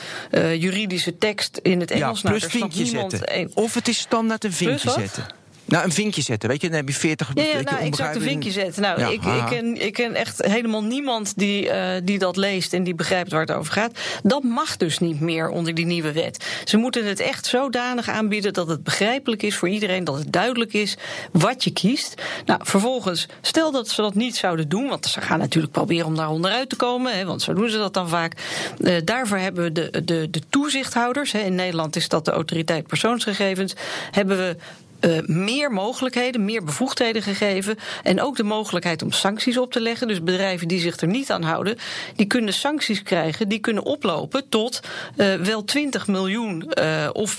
juridische 0.57 1.17
tekst 1.17 1.59
in 1.61 1.79
het 1.79 1.91
Engels. 1.91 2.21
Ja, 2.21 2.29
plus 2.29 2.41
nou, 2.41 2.51
vinkje 2.51 2.85
zetten. 2.85 3.39
Een... 3.39 3.51
Of 3.53 3.73
het 3.73 3.87
is 3.87 3.97
standaard 3.97 4.43
een 4.43 4.51
vinkje 4.53 4.66
zetten. 4.75 5.25
Nou, 5.67 5.83
een 5.83 5.91
vinkje 5.91 6.21
zetten, 6.21 6.49
weet 6.49 6.61
je, 6.61 6.67
dan 6.67 6.77
heb 6.77 6.87
je 6.87 6.93
40 6.93 7.31
Ja, 7.33 7.43
ja 7.43 7.61
nou, 7.61 7.77
exact 7.77 8.15
een 8.15 8.21
vinkje 8.21 8.51
zetten. 8.51 8.81
Nou, 8.81 8.99
Ja, 8.99 9.07
ik, 9.07 9.23
ik, 9.23 9.45
ken, 9.49 9.85
ik 9.85 9.93
ken 9.93 10.15
echt 10.15 10.45
helemaal 10.45 10.83
niemand 10.83 11.37
die, 11.37 11.69
eh, 11.69 12.01
die 12.03 12.19
dat 12.19 12.37
leest 12.37 12.73
en 12.73 12.83
die 12.83 12.95
begrijpt 12.95 13.31
waar 13.31 13.41
het 13.41 13.51
over 13.51 13.73
gaat. 13.73 13.99
Dat 14.23 14.43
mag 14.43 14.77
dus 14.77 14.99
niet 14.99 15.19
meer 15.19 15.49
onder 15.49 15.73
die 15.73 15.85
nieuwe 15.85 16.11
wet. 16.11 16.45
Ze 16.63 16.77
moeten 16.77 17.05
het 17.05 17.19
echt 17.19 17.45
zodanig 17.45 18.09
aanbieden 18.09 18.53
dat 18.53 18.67
het 18.67 18.83
begrijpelijk 18.83 19.43
is 19.43 19.55
voor 19.55 19.69
iedereen, 19.69 20.03
dat 20.03 20.17
het 20.17 20.31
duidelijk 20.33 20.73
is 20.73 20.97
wat 21.31 21.63
je 21.63 21.71
kiest. 21.71 22.21
Nou, 22.45 22.59
vervolgens, 22.63 23.27
stel 23.41 23.71
dat 23.71 23.89
ze 23.89 24.01
dat 24.01 24.15
niet 24.15 24.35
zouden 24.35 24.69
doen, 24.69 24.87
want 24.87 25.05
ze 25.05 25.21
gaan 25.21 25.39
natuurlijk 25.39 25.73
proberen 25.73 26.05
om 26.05 26.15
daar 26.15 26.29
onderuit 26.29 26.69
te 26.69 26.75
komen, 26.75 27.17
hè, 27.17 27.25
want 27.25 27.41
zo 27.41 27.53
doen 27.53 27.69
ze 27.69 27.77
dat 27.77 27.93
dan 27.93 28.09
vaak. 28.09 28.33
Eh, 28.79 28.95
daarvoor 29.03 29.37
hebben 29.37 29.63
we 29.63 29.71
de, 29.71 30.03
de, 30.05 30.27
de 30.29 30.41
toezichthouders, 30.49 31.31
hè, 31.31 31.39
in 31.39 31.55
Nederland 31.55 31.95
is 31.95 32.07
dat 32.07 32.25
de 32.25 32.31
autoriteit 32.31 32.87
persoonsgegevens, 32.87 33.73
hebben 34.11 34.37
we 34.37 34.55
eh, 34.99 35.11
meer 35.25 35.71
mogelijkheden, 35.71 36.45
meer 36.45 36.63
bevoegdheden 36.63 37.21
gegeven. 37.21 37.77
En 38.03 38.21
ook 38.21 38.35
de 38.35 38.43
mogelijkheid 38.43 39.01
om 39.01 39.11
sancties 39.11 39.57
op 39.57 39.71
te 39.71 39.81
leggen. 39.81 40.07
Dus 40.07 40.23
bedrijven 40.23 40.67
die 40.67 40.79
zich 40.79 40.97
er 40.97 41.07
niet 41.07 41.31
aan 41.31 41.43
houden, 41.43 41.77
die 42.15 42.25
kunnen 42.25 42.53
sancties 42.53 43.03
krijgen. 43.03 43.49
Die 43.49 43.59
kunnen 43.59 43.83
oplopen 43.83 44.49
tot 44.49 44.79
eh, 45.15 45.33
wel 45.33 45.63
20 45.63 46.07
miljoen 46.07 46.71
eh, 46.71 47.09
of 47.13 47.35
4% 47.35 47.37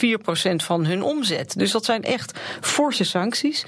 van 0.57 0.87
hun 0.87 1.03
omzet. 1.03 1.59
Dus 1.59 1.71
dat 1.71 1.85
zijn 1.85 2.05
echt 2.05 2.39
forse 2.61 3.05
sancties. 3.05 3.65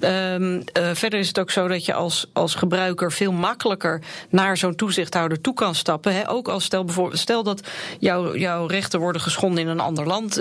Ehm, 0.00 0.60
eh, 0.72 0.90
verder 0.92 1.18
is 1.18 1.28
het 1.28 1.38
ook 1.38 1.50
zo 1.50 1.68
dat 1.68 1.84
je 1.84 1.94
als, 1.94 2.26
als 2.32 2.54
gebruiker 2.54 3.12
veel 3.12 3.32
makkelijker 3.32 4.00
naar 4.28 4.56
zo'n 4.56 4.74
toezichthouder 4.74 5.40
toe 5.40 5.54
kan 5.54 5.74
stappen. 5.74 6.14
Hè. 6.14 6.30
Ook 6.30 6.48
als 6.48 6.64
stel, 6.64 6.84
bijvoorbeeld, 6.84 7.20
stel 7.20 7.42
dat 7.42 7.60
jouw 7.98 8.36
jouw 8.36 8.66
rechten 8.66 9.00
worden 9.00 9.22
geschonden 9.22 9.62
in 9.62 9.68
een 9.68 9.80
ander 9.80 10.06
land, 10.06 10.40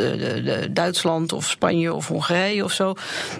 Duitsland 0.71 1.33
of 1.33 1.49
Spanje 1.49 1.93
of 1.93 2.07
Hongarije 2.07 2.63
of 2.63 2.71
zo. 2.71 2.90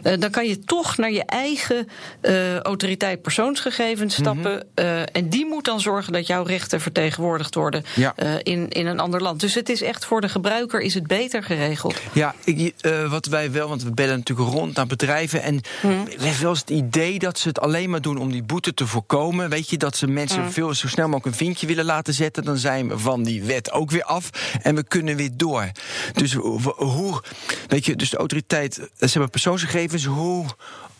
Eh, 0.03 0.13
dan 0.19 0.29
kan 0.31 0.47
je 0.47 0.59
toch 0.59 0.97
naar 0.97 1.11
je 1.11 1.25
eigen 1.25 1.87
eh, 2.21 2.57
autoriteit 2.59 3.21
persoonsgegevens 3.21 4.15
stappen. 4.15 4.67
eh, 4.75 5.01
en 5.15 5.29
die 5.29 5.45
moet 5.45 5.65
dan 5.65 5.79
zorgen 5.79 6.13
dat 6.13 6.27
jouw 6.27 6.43
rechten 6.43 6.81
vertegenwoordigd 6.81 7.55
worden 7.55 7.83
Ja. 7.95 8.13
in, 8.43 8.69
in 8.69 8.85
een 8.85 8.99
ander 8.99 9.21
land. 9.21 9.39
Dus 9.39 9.55
het 9.55 9.69
is 9.69 9.81
echt 9.81 10.05
voor 10.05 10.21
de 10.21 10.29
gebruiker 10.29 10.79
is 10.81 10.93
het 10.93 11.07
beter 11.07 11.43
geregeld. 11.43 11.95
Ja, 12.13 12.35
ik, 12.43 12.73
wat 13.09 13.25
wij 13.25 13.51
wel, 13.51 13.67
want 13.69 13.83
we 13.83 13.91
bellen 13.91 14.17
natuurlijk 14.17 14.49
rond 14.49 14.75
naar 14.75 14.87
bedrijven. 14.87 15.41
En 15.41 15.61
we 15.81 15.87
hebben 16.09 16.41
wel 16.41 16.49
eens 16.49 16.59
het 16.59 16.69
idee 16.69 17.19
dat 17.19 17.39
ze 17.39 17.47
het 17.47 17.59
alleen 17.59 17.89
maar 17.89 18.01
doen 18.01 18.17
om 18.17 18.31
die 18.31 18.43
boete 18.43 18.73
te 18.73 18.87
voorkomen. 18.87 19.49
Weet 19.49 19.69
je, 19.69 19.77
dat 19.77 19.97
ze 19.97 20.07
mensen 20.07 20.41
Hmm. 20.41 20.51
veel 20.51 20.73
zo 20.73 20.87
snel 20.87 21.05
mogelijk 21.07 21.25
een 21.25 21.45
vinkje 21.45 21.67
willen 21.67 21.85
laten 21.85 22.13
zetten. 22.13 22.43
Dan 22.43 22.57
zijn 22.57 22.87
we 22.87 22.97
van 22.99 23.23
die 23.23 23.43
wet 23.43 23.71
ook 23.71 23.91
weer 23.91 24.03
af. 24.03 24.29
En 24.61 24.75
we 24.75 24.83
kunnen 24.83 25.15
weer 25.15 25.29
door. 25.33 25.71
Dus 26.13 26.33
ho- 26.33 26.59
hoe, 26.75 27.21
weet 27.67 27.85
je, 27.85 27.95
dus 27.95 28.09
de 28.09 28.17
autoriteit, 28.17 28.73
ze 28.73 29.05
hebben 29.11 29.29
persoonsgegevens, 29.41 30.05
hoe. 30.05 30.45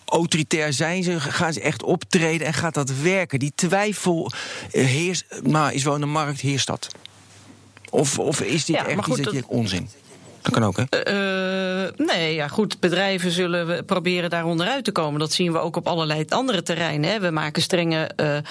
Autoritair 0.06 0.74
zijn 0.74 1.04
ze, 1.04 1.20
gaan 1.20 1.54
ze 1.54 1.62
echt 1.62 1.84
optreden 1.84 2.48
en 2.48 2.54
gaat 2.54 2.74
dat 2.74 2.90
werken? 3.02 3.40
Die 3.40 3.52
twijfel 3.56 4.32
heerst, 4.72 5.26
nou, 5.44 5.74
is 5.74 5.84
wel 5.84 5.94
in 5.96 6.00
de 6.00 6.06
markt, 6.06 6.40
heerst 6.40 6.68
dat? 6.68 6.88
Of, 7.90 8.20
of 8.20 8.42
is 8.42 8.66
dit 8.66 8.76
Ja, 8.76 8.82
maar 8.82 8.92
echt 8.92 9.04
goed, 9.04 9.18
iets 9.18 9.26
dat- 9.26 9.34
je 9.34 9.48
onzin? 9.48 9.90
Dat 10.42 10.54
kan 10.54 10.64
ook, 10.64 10.78
hè? 10.78 10.84
Eh, 10.84 12.06
nee, 12.06 12.34
ja, 12.34 12.48
goed. 12.48 12.80
Bedrijven 12.80 13.32
zullen 13.32 13.68
we 13.68 13.84
proberen 13.84 14.30
daar 14.30 14.46
onderuit 14.46 14.84
te 14.84 14.92
komen. 14.92 15.20
Dat 15.20 15.32
zien 15.32 15.52
we 15.52 15.60
ook 15.60 15.76
op 15.76 15.88
allerlei 15.88 16.26
andere 16.30 16.62
terreinen. 16.64 17.10
Hè. 17.10 17.20
We 17.20 17.30
maken 17.30 17.62
strenge 17.62 18.10
eh, 18.16 18.38
eh, 18.38 18.44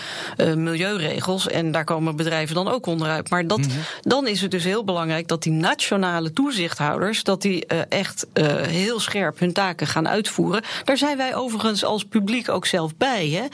milieuregels 0.55 1.49
en 1.49 1.73
daar 1.73 1.85
komen 1.85 2.17
bedrijven 2.17 2.55
dan 2.55 2.69
ook 2.69 2.87
onderuit. 2.87 3.31
Maar 3.31 3.47
dat, 3.47 3.59
Mhm. 3.59 3.69
dan 4.01 4.27
is 4.27 4.41
het 4.41 4.51
dus 4.51 4.65
heel 4.65 4.85
belangrijk 4.85 5.29
dat 5.29 5.43
die 5.43 5.53
nationale 5.53 6.33
toezichthouders... 6.33 7.23
dat 7.25 7.43
die 7.43 7.67
eh, 7.67 7.79
echt 7.89 8.27
eh, 8.33 8.47
heel 8.57 9.01
scherp 9.01 9.39
hun 9.39 9.53
taken 9.53 9.87
gaan 9.87 10.09
uitvoeren. 10.09 10.63
Daar 10.85 10.97
zijn 10.97 11.17
wij 11.17 11.35
overigens 11.35 11.85
als 11.85 12.05
publiek 12.05 12.49
ook 12.49 12.67
zelf 12.67 12.97
bij. 12.97 13.29
Hè. 13.29 13.45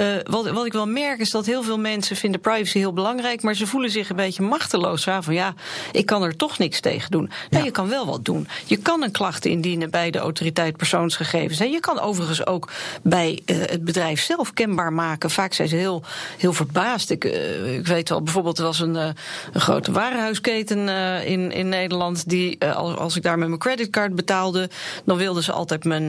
Eh, 0.00 0.22
wat, 0.30 0.50
wat 0.50 0.66
ik 0.66 0.72
wel 0.72 0.86
merk 0.86 1.20
is 1.20 1.30
dat 1.30 1.46
heel 1.46 1.62
veel 1.62 1.78
mensen 1.78 2.16
vinden 2.16 2.40
privacy 2.40 2.78
heel 2.78 2.92
belangrijk... 2.92 3.42
maar 3.42 3.54
ze 3.54 3.66
voelen 3.66 3.90
zich 3.90 4.10
een 4.10 4.16
beetje 4.16 4.42
machteloos. 4.42 5.06
Van 5.20 5.34
ja, 5.34 5.54
ik 5.92 6.06
kan 6.06 6.22
er 6.22 6.36
toch 6.36 6.58
niks 6.58 6.80
tegen 6.80 7.10
doen. 7.10 7.30
Je 7.50 7.70
kan 7.78 7.88
wel 7.88 8.06
wat 8.06 8.24
doen. 8.24 8.48
Je 8.64 8.76
kan 8.76 9.02
een 9.02 9.10
klacht 9.10 9.44
indienen 9.44 9.90
bij 9.90 10.10
de 10.10 10.18
autoriteit 10.18 10.76
persoonsgegevens. 10.76 11.60
En 11.60 11.70
je 11.70 11.80
kan 11.80 12.00
overigens 12.00 12.46
ook 12.46 12.70
bij 13.02 13.42
eh, 13.44 13.56
het 13.58 13.84
bedrijf 13.84 14.20
zelf 14.20 14.52
kenbaar 14.52 14.92
maken. 14.92 15.30
Vaak 15.30 15.52
zijn 15.52 15.68
ze 15.68 15.76
heel, 15.76 16.02
heel 16.38 16.52
verbaasd. 16.52 17.10
Ik, 17.10 17.24
eh, 17.24 17.74
ik 17.74 17.86
weet 17.86 18.08
wel, 18.08 18.22
bijvoorbeeld 18.22 18.58
er 18.58 18.64
was 18.64 18.80
een, 18.80 18.96
eh, 18.96 19.08
een 19.52 19.60
grote 19.60 19.92
warenhuisketen 19.92 20.88
in, 21.24 21.52
in 21.52 21.68
Nederland... 21.68 22.28
die 22.28 22.64
als, 22.64 22.96
als 22.96 23.16
ik 23.16 23.22
daar 23.22 23.38
met 23.38 23.48
mijn 23.48 23.60
creditcard 23.60 24.14
betaalde... 24.14 24.70
dan 25.04 25.16
wilden 25.16 25.42
ze 25.42 25.52
altijd 25.52 25.84
mijn, 25.84 26.08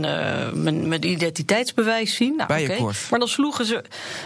mijn, 0.53 0.87
mijn 0.87 1.07
identiteitsbewijs 1.07 2.15
zien. 2.15 2.35
Nou, 2.35 2.51
oké. 2.51 2.67
Bijenkorf. 2.67 3.09
Maar 3.09 3.19
dan 3.19 3.27
sloegen 3.27 3.65
ze... 3.65 3.83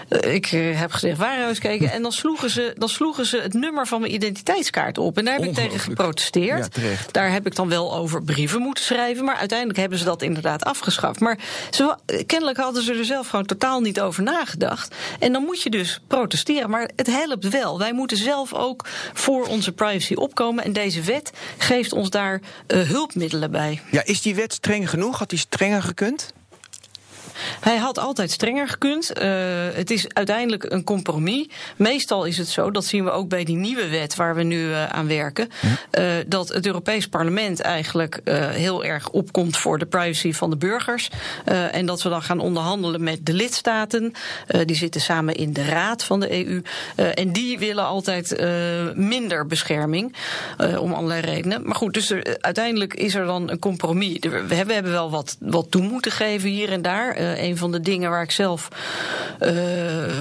ik 0.09 0.45
heb 0.75 0.91
gezegd 0.91 1.17
warenhuisketen... 1.17 1.91
en 1.97 2.01
dan 2.01 2.12
sloegen, 2.12 2.50
ze, 2.50 2.73
dan 2.77 2.89
sloegen 2.89 3.25
ze 3.25 3.38
het 3.38 3.53
nummer 3.53 3.88
van 3.88 4.01
mijn 4.01 4.13
identiteitskaart 4.13 4.97
op. 4.97 5.17
En 5.17 5.25
daar 5.25 5.34
heb 5.34 5.43
ik 5.43 5.53
tegen 5.53 5.79
geprotesteerd. 5.79 6.75
Ja. 6.75 6.82
Daar 7.12 7.32
heb 7.34 7.46
ik 7.46 7.56
dan 7.56 7.69
wel 7.69 7.96
over 7.96 8.24
brieven 8.24 8.62
moeten 8.62 8.84
schrijven. 8.84 9.26
Maar 9.26 9.36
uiteindelijk 9.36 9.80
hebben 9.80 9.98
ze 9.98 10.04
dat 10.06 10.22
inderdaad 10.22 10.63
afgeschaft. 10.63 11.19
Maar 11.19 11.38
ze, 11.72 11.84
wa- 11.84 12.00
kennelijk 12.26 12.58
hadden 12.58 12.84
ze 12.84 12.93
er 12.93 13.06
zelf 13.06 13.28
gewoon 13.28 13.46
totaal 13.46 13.80
niet 13.82 14.02
over 14.02 14.24
nagedacht. 14.24 14.96
En 15.19 15.34
dan 15.34 15.43
moet 15.43 15.62
je 15.62 15.69
dus 15.69 16.00
protesteren. 16.08 16.69
Maar 16.69 16.89
het 16.96 17.08
helpt 17.08 17.50
wel. 17.50 17.78
Wij 17.80 17.93
moeten 17.93 18.17
zelf 18.17 18.54
ook 18.54 18.86
voor 19.13 19.46
onze 19.48 19.72
privacy 19.72 20.13
opkomen. 20.13 20.63
En 20.63 20.74
deze 20.74 21.02
wet 21.02 21.32
geeft 21.58 21.93
ons 21.93 22.10
daar 22.10 22.41
eh, 22.67 22.80
hulpmiddelen 22.82 23.52
bij. 23.52 23.82
Ja, 23.91 24.04
is 24.06 24.22
die 24.22 24.36
wet 24.36 24.54
streng 24.54 24.89
genoeg? 24.89 25.19
Had 25.19 25.30
die 25.30 25.39
strenger 25.39 25.84
gekund? 25.84 26.34
Hij 27.60 27.78
had 27.78 28.00
altijd 28.00 28.32
strenger 28.32 28.67
gekund. 28.67 29.13
Eh, 29.13 29.30
het 29.74 29.91
is 29.91 30.13
uiteindelijk 30.13 30.63
een 30.63 30.84
compromis. 30.84 31.48
Meestal 31.76 32.26
is 32.26 32.38
het 32.38 32.48
zo, 32.48 32.72
dat 32.72 32.86
zien 32.86 33.04
we 33.04 33.12
ook 33.12 33.30
bij 33.30 33.43
die 33.43 33.56
nieuwe 33.56 33.88
wet 33.88 34.15
waar 34.15 34.36
we 34.36 34.43
nu 34.43 34.72
eh, 34.72 34.86
aan 34.86 35.08
werken, 35.08 35.50
eh, 35.91 36.06
dat 36.28 36.50
het 36.50 36.65
Europees 36.65 37.08
Parlement 37.08 37.62
eigenlijk 37.62 38.22
heel 38.54 38.84
erg 38.84 39.10
opkomt 39.10 39.58
voor 39.58 39.80
de 39.80 39.86
privacy 39.86 40.34
van 40.34 40.50
de 40.50 40.58
burgers. 40.58 41.10
En 41.72 41.86
dat 41.86 42.02
we 42.02 42.10
dan 42.10 42.22
gaan 42.22 42.39
onderhandelen 42.39 43.04
met 43.04 43.26
de 43.26 43.34
lidstaten. 43.34 44.13
Die 44.65 44.76
zitten 44.76 45.02
samen 45.02 45.36
in 45.36 45.54
de 45.54 45.65
Raad 45.65 46.04
van 46.04 46.19
de 46.19 46.46
EU. 46.46 46.62
En 46.96 47.32
die 47.32 47.60
willen 47.60 47.86
altijd 47.86 48.43
minder 48.96 49.48
bescherming. 49.48 50.15
om 50.80 50.93
allerlei 50.93 51.22
redenen. 51.22 51.65
Maar 51.65 51.76
goed, 51.76 51.93
dus 51.93 52.10
er, 52.10 52.38
uiteindelijk 52.41 52.93
is 52.93 53.15
er 53.15 53.26
dan 53.26 53.50
een 53.50 53.60
compromis. 53.60 54.17
We 54.19 54.30
hebben, 54.30 54.67
we 54.67 54.74
hebben 54.74 54.91
wel 54.91 55.10
wat, 55.10 55.38
wat 55.39 55.72
toe 55.72 55.82
moeten 55.82 56.12
geven 56.12 56.50
hier 56.50 56.72
en 56.72 56.82
daar. 56.82 57.15
Eh, 57.23 57.43
een 57.43 57.57
van 57.57 57.71
de 57.71 57.79
dingen 57.79 58.09
waar 58.09 58.23
ik 58.23 58.31
zelf 58.31 58.69
eh, 59.39 59.53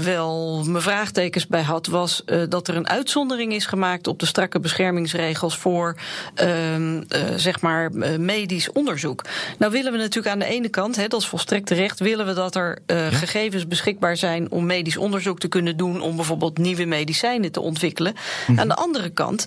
wel 0.05 0.63
mijn 0.67 0.83
vraagtekens 0.83 1.47
bij 1.47 1.63
had, 1.63 1.87
was 1.87 2.25
eh, 2.25 2.41
dat 2.49 2.69
er 2.69 2.77
een 2.77 2.89
uitzondering 2.89 3.53
is 3.53 3.67
gemaakt 3.67 4.07
op 4.07 4.19
de 4.19 4.27
strakke 4.27 4.61
beschermingsregels 4.61 5.57
voor 5.57 5.97
ehm, 6.35 7.03
eh, 7.09 7.21
zeg 7.37 7.61
maar 7.61 7.93
medisch 8.19 8.73
onderzoek. 8.73 9.25
Nou 9.59 9.73
willen 9.73 9.93
we 9.93 9.99
natuurlijk 9.99 10.35
aan 10.35 10.39
de 10.39 10.45
ene 10.45 10.69
kant, 10.69 10.97
hè, 10.97 11.07
dat 11.07 11.21
is 11.21 11.27
volstrekt 11.27 11.67
terecht, 11.67 11.99
willen 11.99 12.27
we 12.27 12.33
dat 12.33 12.55
er 12.55 12.79
gegevens 13.11 13.67
beschikbaar 13.67 14.17
zijn 14.17 14.51
om 14.51 14.67
medisch 14.67 14.97
onderzoek 14.97 15.39
te 15.39 15.49
kunnen 15.49 15.77
doen, 15.77 16.01
om 16.01 16.17
bijvoorbeeld 16.17 16.59
nieuwe 16.59 16.85
medicijnen 16.85 17.53
te 17.53 17.61
ontwikkelen. 17.61 18.15
Aan 18.57 18.69
de 18.69 18.75
andere 18.75 19.11
kant 19.11 19.45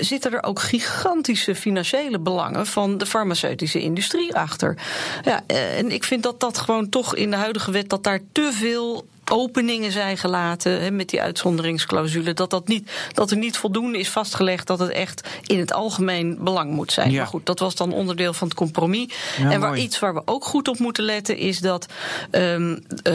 zitten 0.00 0.32
er 0.32 0.42
ook 0.42 0.60
gigantische 0.60 1.54
financiële 1.54 2.18
belangen 2.18 2.66
van 2.66 2.98
de 2.98 3.06
farmaceutische 3.06 3.80
industrie 3.80 4.34
achter. 4.34 4.76
Ja, 5.24 5.42
en 5.46 5.90
ik 5.90 6.04
vind 6.04 6.22
dat 6.22 6.40
dat 6.40 6.58
gewoon 6.58 6.88
toch 6.90 7.14
in 7.14 7.30
de 7.30 7.36
huidige 7.36 7.70
wet 7.70 7.88
dat 7.88 8.04
daar 8.04 8.20
te 8.32 8.50
veel 8.52 9.06
openingen 9.30 9.92
zijn 9.92 10.16
gelaten 10.16 10.96
met 10.96 11.08
die 11.08 11.22
uitzonderingsclausule. 11.22 12.32
Dat, 12.32 12.50
dat, 12.50 12.68
niet, 12.68 12.90
dat 13.12 13.30
er 13.30 13.36
niet 13.36 13.56
voldoende 13.56 13.98
is 13.98 14.08
vastgelegd 14.08 14.66
dat 14.66 14.78
het 14.78 14.90
echt 14.90 15.28
in 15.46 15.58
het 15.58 15.72
algemeen 15.72 16.38
belang 16.40 16.70
moet 16.72 16.92
zijn. 16.92 17.10
Ja. 17.10 17.18
Maar 17.18 17.26
goed, 17.26 17.46
dat 17.46 17.58
was 17.58 17.74
dan 17.74 17.92
onderdeel 17.92 18.32
van 18.32 18.48
het 18.48 18.56
compromis. 18.56 19.14
Ja, 19.38 19.50
en 19.50 19.60
waar 19.60 19.70
mooi. 19.70 19.82
iets 19.82 19.98
waar 19.98 20.14
we 20.14 20.22
ook 20.24 20.44
goed 20.44 20.68
op 20.68 20.78
moeten 20.78 21.04
letten 21.04 21.36
is 21.36 21.58
dat. 21.58 21.86
ehm, 22.30 22.76
eh, 23.02 23.14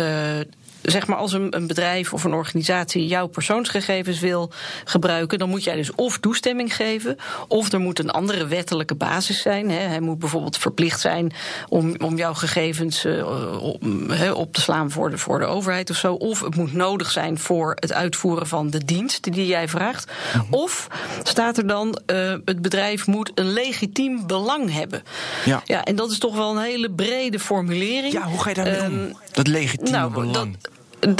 Zeg 0.85 1.07
maar, 1.07 1.17
als 1.17 1.33
een, 1.33 1.55
een 1.55 1.67
bedrijf 1.67 2.13
of 2.13 2.23
een 2.23 2.33
organisatie 2.33 3.07
jouw 3.07 3.27
persoonsgegevens 3.27 4.19
wil 4.19 4.51
gebruiken, 4.83 5.39
dan 5.39 5.49
moet 5.49 5.63
jij 5.63 5.75
dus 5.75 5.95
of 5.95 6.17
toestemming 6.17 6.75
geven, 6.75 7.17
of 7.47 7.71
er 7.71 7.79
moet 7.79 7.99
een 7.99 8.11
andere 8.11 8.47
wettelijke 8.47 8.95
basis 8.95 9.41
zijn. 9.41 9.69
Hè. 9.69 9.79
Hij 9.79 9.99
moet 9.99 10.19
bijvoorbeeld 10.19 10.57
verplicht 10.57 10.99
zijn 10.99 11.33
om, 11.69 11.95
om 11.97 12.17
jouw 12.17 12.33
gegevens 12.33 13.05
eh, 13.05 14.33
op, 14.35 14.53
te 14.53 14.61
slaan 14.61 14.91
voor 14.91 15.09
de, 15.09 15.17
voor 15.17 15.39
de 15.39 15.45
overheid 15.45 15.89
of 15.89 15.95
zo. 15.95 16.13
Of 16.13 16.39
het 16.39 16.55
moet 16.55 16.73
nodig 16.73 17.11
zijn 17.11 17.39
voor 17.39 17.71
het 17.79 17.93
uitvoeren 17.93 18.47
van 18.47 18.69
de 18.69 18.85
dienst 18.85 19.33
die 19.33 19.45
jij 19.45 19.67
vraagt. 19.67 20.11
Mhm. 20.35 20.53
Of 20.53 20.87
staat 21.23 21.57
er 21.57 21.67
dan, 21.67 21.99
eh, 22.05 22.33
het 22.45 22.61
bedrijf 22.61 23.07
moet 23.07 23.31
een 23.35 23.53
legitiem 23.53 24.27
belang 24.27 24.73
hebben. 24.73 25.03
Ja. 25.45 25.61
ja, 25.65 25.83
en 25.83 25.95
dat 25.95 26.11
is 26.11 26.17
toch 26.17 26.35
wel 26.35 26.51
een 26.55 26.63
hele 26.63 26.91
brede 26.91 27.39
formulering. 27.39 28.13
Ja, 28.13 28.27
hoe 28.27 28.41
ga 28.41 28.49
je 28.49 28.55
daarmee 28.55 28.81
om? 28.81 28.99
Ehm, 28.99 29.13
Dat 29.31 29.47
legitieme 29.47 29.97
nou, 29.97 30.11
belang. 30.11 30.57
dat- 30.61 30.73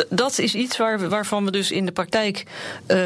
dat 0.09 0.39
is 0.39 0.55
iets 0.55 0.77
waar, 0.77 1.09
waarvan 1.09 1.45
we 1.45 1.51
dus 1.51 1.71
in 1.71 1.85
de 1.85 1.91
praktijk 1.91 2.43
uh, 2.87 2.97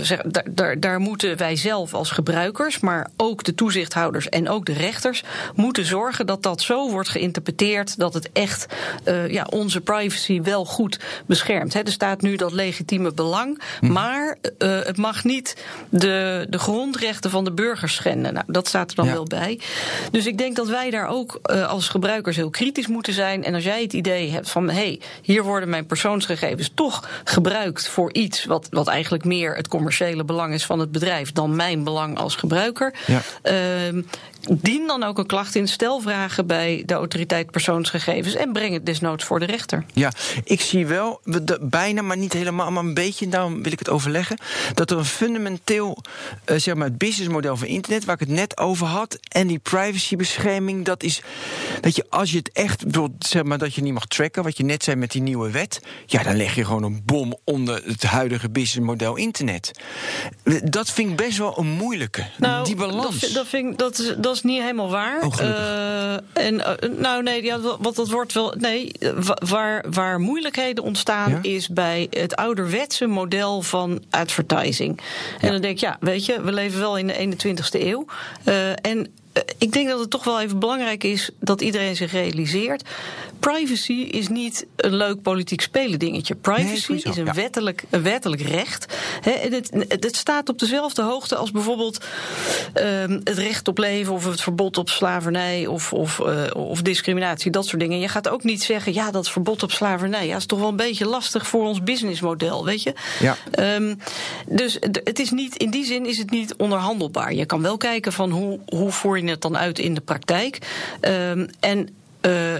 zeg, 0.00 0.20
daar, 0.50 0.80
daar, 0.80 1.00
moeten 1.00 1.36
wij 1.36 1.56
zelf 1.56 1.94
als 1.94 2.10
gebruikers, 2.10 2.80
maar 2.80 3.10
ook 3.16 3.44
de 3.44 3.54
toezichthouders 3.54 4.28
en 4.28 4.48
ook 4.48 4.66
de 4.66 4.72
rechters, 4.72 5.22
moeten 5.54 5.84
zorgen 5.84 6.26
dat 6.26 6.42
dat 6.42 6.60
zo 6.60 6.90
wordt 6.90 7.08
geïnterpreteerd 7.08 7.98
dat 7.98 8.14
het 8.14 8.32
echt 8.32 8.66
uh, 9.04 9.30
ja, 9.30 9.46
onze 9.50 9.80
privacy 9.80 10.42
wel 10.42 10.64
goed 10.64 10.98
beschermt. 11.26 11.74
er 11.74 11.92
staat 11.92 12.22
nu 12.22 12.36
dat 12.36 12.52
legitieme 12.52 13.12
belang, 13.12 13.62
hm. 13.80 13.92
maar 13.92 14.36
het 14.58 14.96
mag 14.96 15.24
niet 15.24 15.56
de, 15.88 16.46
de 16.50 16.58
grondrechten 16.58 17.30
van 17.30 17.44
de 17.44 17.52
burgers 17.52 17.94
schenden. 17.94 18.34
Nou, 18.34 18.46
dat 18.46 18.68
staat 18.68 18.90
er 18.90 18.96
dan 18.96 19.10
wel 19.10 19.24
bij. 19.24 19.60
Dus 20.10 20.26
ik 20.26 20.38
denk 20.38 20.56
dat 20.56 20.68
wij 20.68 20.90
daar 20.90 21.08
ook 21.08 21.40
als 21.68 21.88
gebruikers 21.88 22.36
heel 22.36 22.50
kritisch 22.50 22.86
moeten 22.86 23.12
zijn. 23.12 23.44
En 23.44 23.54
als 23.54 23.64
jij 23.64 23.82
het 23.82 23.92
idee 23.92 24.30
hebt 24.30 24.50
van 24.50 24.68
hé, 24.68 24.74
hey, 24.74 25.00
hier 25.22 25.42
worden 25.48 25.68
mijn 25.68 25.86
persoonsgegevens 25.86 26.70
toch 26.74 27.08
gebruikt 27.24 27.88
voor 27.88 28.12
iets 28.12 28.44
wat, 28.44 28.66
wat 28.70 28.86
eigenlijk 28.86 29.24
meer 29.24 29.56
het 29.56 29.68
commerciële 29.68 30.24
belang 30.24 30.54
is 30.54 30.66
van 30.66 30.78
het 30.78 30.92
bedrijf 30.92 31.32
dan 31.32 31.56
mijn 31.56 31.84
belang 31.84 32.18
als 32.18 32.36
gebruiker. 32.36 32.94
Ja. 33.06 33.20
Uh, 33.42 34.02
dien 34.50 34.86
dan 34.86 35.02
ook 35.02 35.18
een 35.18 35.26
klacht 35.26 35.54
in, 35.54 35.68
stel 35.68 36.00
vragen 36.00 36.46
bij 36.46 36.82
de 36.86 36.94
autoriteit 36.94 37.50
persoonsgegevens 37.50 38.34
en 38.34 38.52
breng 38.52 38.72
het 38.72 38.86
desnoods 38.86 39.24
voor 39.24 39.38
de 39.38 39.46
rechter. 39.46 39.84
Ja, 39.92 40.12
ik 40.44 40.60
zie 40.60 40.86
wel, 40.86 41.20
bijna, 41.60 42.02
maar 42.02 42.16
niet 42.16 42.32
helemaal, 42.32 42.70
maar 42.70 42.84
een 42.84 42.94
beetje, 42.94 43.28
daarom 43.28 43.62
wil 43.62 43.72
ik 43.72 43.78
het 43.78 43.88
overleggen, 43.88 44.38
dat 44.74 44.90
er 44.90 44.98
een 44.98 45.04
fundamenteel, 45.04 45.98
uh, 46.46 46.58
zeg 46.58 46.74
maar, 46.74 46.86
het 46.86 46.98
businessmodel 46.98 47.56
van 47.56 47.66
internet, 47.66 48.04
waar 48.04 48.14
ik 48.14 48.20
het 48.20 48.36
net 48.36 48.58
over 48.58 48.86
had, 48.86 49.18
en 49.28 49.46
die 49.46 49.58
privacybescherming, 49.58 50.84
dat 50.84 51.02
is, 51.02 51.22
weet 51.80 51.96
je, 51.96 52.04
als 52.08 52.30
je 52.30 52.38
het 52.38 52.50
echt, 52.52 52.84
zeg 53.18 53.42
maar, 53.42 53.58
dat 53.58 53.74
je 53.74 53.82
niet 53.82 53.92
mag 53.92 54.06
tracken, 54.06 54.42
wat 54.42 54.56
je 54.56 54.64
net 54.64 54.84
zei 54.84 54.96
met 54.96 55.10
die 55.10 55.22
nieuwe 55.22 55.50
wet, 55.50 55.80
ja, 56.06 56.22
dan 56.22 56.36
leg 56.36 56.54
je 56.54 56.64
gewoon 56.64 56.82
een 56.82 57.02
bom 57.04 57.36
onder 57.44 57.82
het 57.84 58.02
huidige 58.02 58.50
businessmodel 58.50 59.16
internet. 59.16 59.70
Dat 60.64 60.90
vind 60.90 61.10
ik 61.10 61.16
best 61.16 61.38
wel 61.38 61.58
een 61.58 61.70
moeilijke, 61.70 62.26
nou, 62.38 62.64
die 62.64 62.76
balans. 62.76 63.20
Dat, 63.20 63.30
dat, 63.32 63.48
vind, 63.48 63.78
dat, 63.78 63.98
is, 63.98 64.14
dat 64.18 64.37
is 64.38 64.50
niet 64.50 64.60
helemaal 64.60 64.90
waar. 64.90 65.26
Oh, 65.26 65.34
uh, 65.40 66.12
en, 66.32 66.54
uh, 66.54 66.90
nou 66.98 67.22
nee, 67.22 67.42
ja, 67.42 67.60
wat 67.80 67.96
dat 67.96 68.10
wordt 68.10 68.32
wel. 68.32 68.54
Nee, 68.58 68.92
waar, 69.48 69.84
waar 69.90 70.20
moeilijkheden 70.20 70.84
ontstaan 70.84 71.38
is 71.42 71.68
bij 71.68 72.06
het 72.10 72.36
ouderwetse 72.36 73.06
model 73.06 73.62
van 73.62 74.02
advertising. 74.10 75.00
En 75.40 75.46
ja. 75.46 75.50
dan 75.52 75.60
denk 75.60 75.74
ik, 75.74 75.80
ja, 75.80 75.96
weet 76.00 76.26
je, 76.26 76.42
we 76.42 76.52
leven 76.52 76.80
wel 76.80 76.98
in 76.98 77.06
de 77.06 77.36
21ste 77.36 77.80
eeuw. 77.80 78.06
Uh, 78.44 78.70
en 78.70 79.12
ik 79.58 79.72
denk 79.72 79.88
dat 79.88 80.00
het 80.00 80.10
toch 80.10 80.24
wel 80.24 80.40
even 80.40 80.58
belangrijk 80.58 81.04
is 81.04 81.30
dat 81.40 81.60
iedereen 81.60 81.96
zich 81.96 82.12
realiseert. 82.12 82.82
Privacy 83.40 83.92
is 83.92 84.28
niet 84.28 84.66
een 84.76 84.94
leuk 84.94 85.22
politiek 85.22 85.60
spelen 85.60 85.98
dingetje. 85.98 86.34
Privacy 86.34 86.92
is 86.92 87.16
een, 87.16 87.32
wettelijk, 87.32 87.84
een 87.90 88.02
wettelijk 88.02 88.42
recht. 88.42 88.94
het, 89.20 89.70
het, 89.88 90.16
staat 90.16 90.48
op 90.48 90.58
dezelfde 90.58 91.02
hoogte 91.02 91.36
als 91.36 91.50
bijvoorbeeld 91.50 92.04
um, 92.74 93.20
het 93.24 93.38
recht 93.38 93.68
op 93.68 93.78
leven 93.78 94.12
of 94.12 94.24
het 94.24 94.40
verbod 94.40 94.78
op 94.78 94.88
slavernij 94.88 95.66
of, 95.66 95.92
of, 95.92 96.18
uh, 96.18 96.42
of 96.54 96.82
discriminatie, 96.82 97.50
dat 97.50 97.66
soort 97.66 97.80
dingen. 97.80 97.98
Je 97.98 98.08
gaat 98.08 98.28
ook 98.28 98.44
niet 98.44 98.62
zeggen, 98.62 98.94
ja, 98.94 99.10
dat 99.10 99.30
verbod 99.30 99.62
op 99.62 99.70
slavernij 99.70 100.26
ja, 100.26 100.36
is 100.36 100.46
toch 100.46 100.58
wel 100.58 100.68
een 100.68 100.76
beetje 100.76 101.06
lastig 101.06 101.46
voor 101.46 101.66
ons 101.66 101.82
businessmodel, 101.82 102.64
weet 102.64 102.82
je? 102.82 102.94
Ja. 103.20 103.36
Um, 103.74 103.98
dus 104.46 104.78
het 104.80 105.18
is 105.18 105.30
niet, 105.30 105.56
in 105.56 105.70
die 105.70 105.84
zin 105.84 106.06
is 106.06 106.18
het 106.18 106.30
niet 106.30 106.54
onderhandelbaar. 106.56 107.34
Je 107.34 107.46
kan 107.46 107.62
wel 107.62 107.76
kijken 107.76 108.12
van 108.12 108.30
hoe, 108.30 108.60
hoe 108.66 108.90
voer 108.90 109.18
je 109.18 109.30
het 109.30 109.42
dan 109.42 109.56
uit 109.56 109.78
in 109.78 109.94
de 109.94 110.00
praktijk. 110.00 110.58
Um, 111.00 111.48
en 111.60 111.88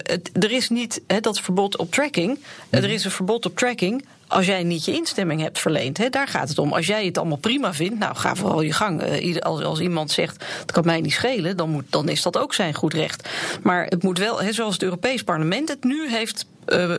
het, 0.02 0.31
er 0.33 0.50
is 0.50 0.68
niet 0.68 1.00
he, 1.07 1.20
dat 1.20 1.40
verbod 1.40 1.76
op 1.76 1.92
tracking. 1.92 2.38
Er 2.70 2.83
mhm. 2.83 2.90
is 2.90 3.04
een 3.04 3.11
verbod 3.11 3.46
op 3.46 3.57
tracking 3.57 4.04
als 4.28 4.46
jij 4.46 4.62
niet 4.62 4.85
je 4.85 4.92
instemming 4.92 5.40
hebt 5.40 5.59
verleend. 5.59 6.12
Daar 6.12 6.28
gaat 6.28 6.48
het 6.48 6.59
om. 6.59 6.72
Als 6.72 6.87
jij 6.87 7.04
het 7.04 7.18
allemaal 7.18 7.37
prima 7.37 7.74
vindt, 7.74 7.98
nou 7.98 8.16
ga 8.16 8.35
vooral 8.35 8.61
je 8.61 8.72
gang. 8.72 9.02
Uh, 9.22 9.37
als, 9.37 9.62
als 9.62 9.81
iemand 9.81 10.11
zegt, 10.11 10.44
het 10.61 10.72
kan 10.72 10.85
mij 10.85 11.00
niet 11.00 11.12
schelen, 11.12 11.57
dan, 11.57 11.70
moet, 11.70 11.85
dan 11.90 12.09
is 12.09 12.22
dat 12.22 12.38
ook 12.38 12.54
zijn 12.54 12.74
goed 12.74 12.94
recht. 12.94 13.28
Maar 13.62 13.85
het 13.85 14.02
moet 14.02 14.18
wel, 14.18 14.40
zoals 14.50 14.72
het 14.72 14.83
Europees 14.83 15.22
Parlement 15.22 15.68
het 15.68 15.85
nu 15.85 16.11
heeft 16.11 16.46
uh, 16.68 16.88
uh, 16.88 16.96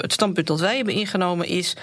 het 0.00 0.12
standpunt 0.12 0.46
dat 0.46 0.60
wij 0.60 0.76
hebben 0.76 0.94
ingenomen 0.94 1.46
is: 1.46 1.76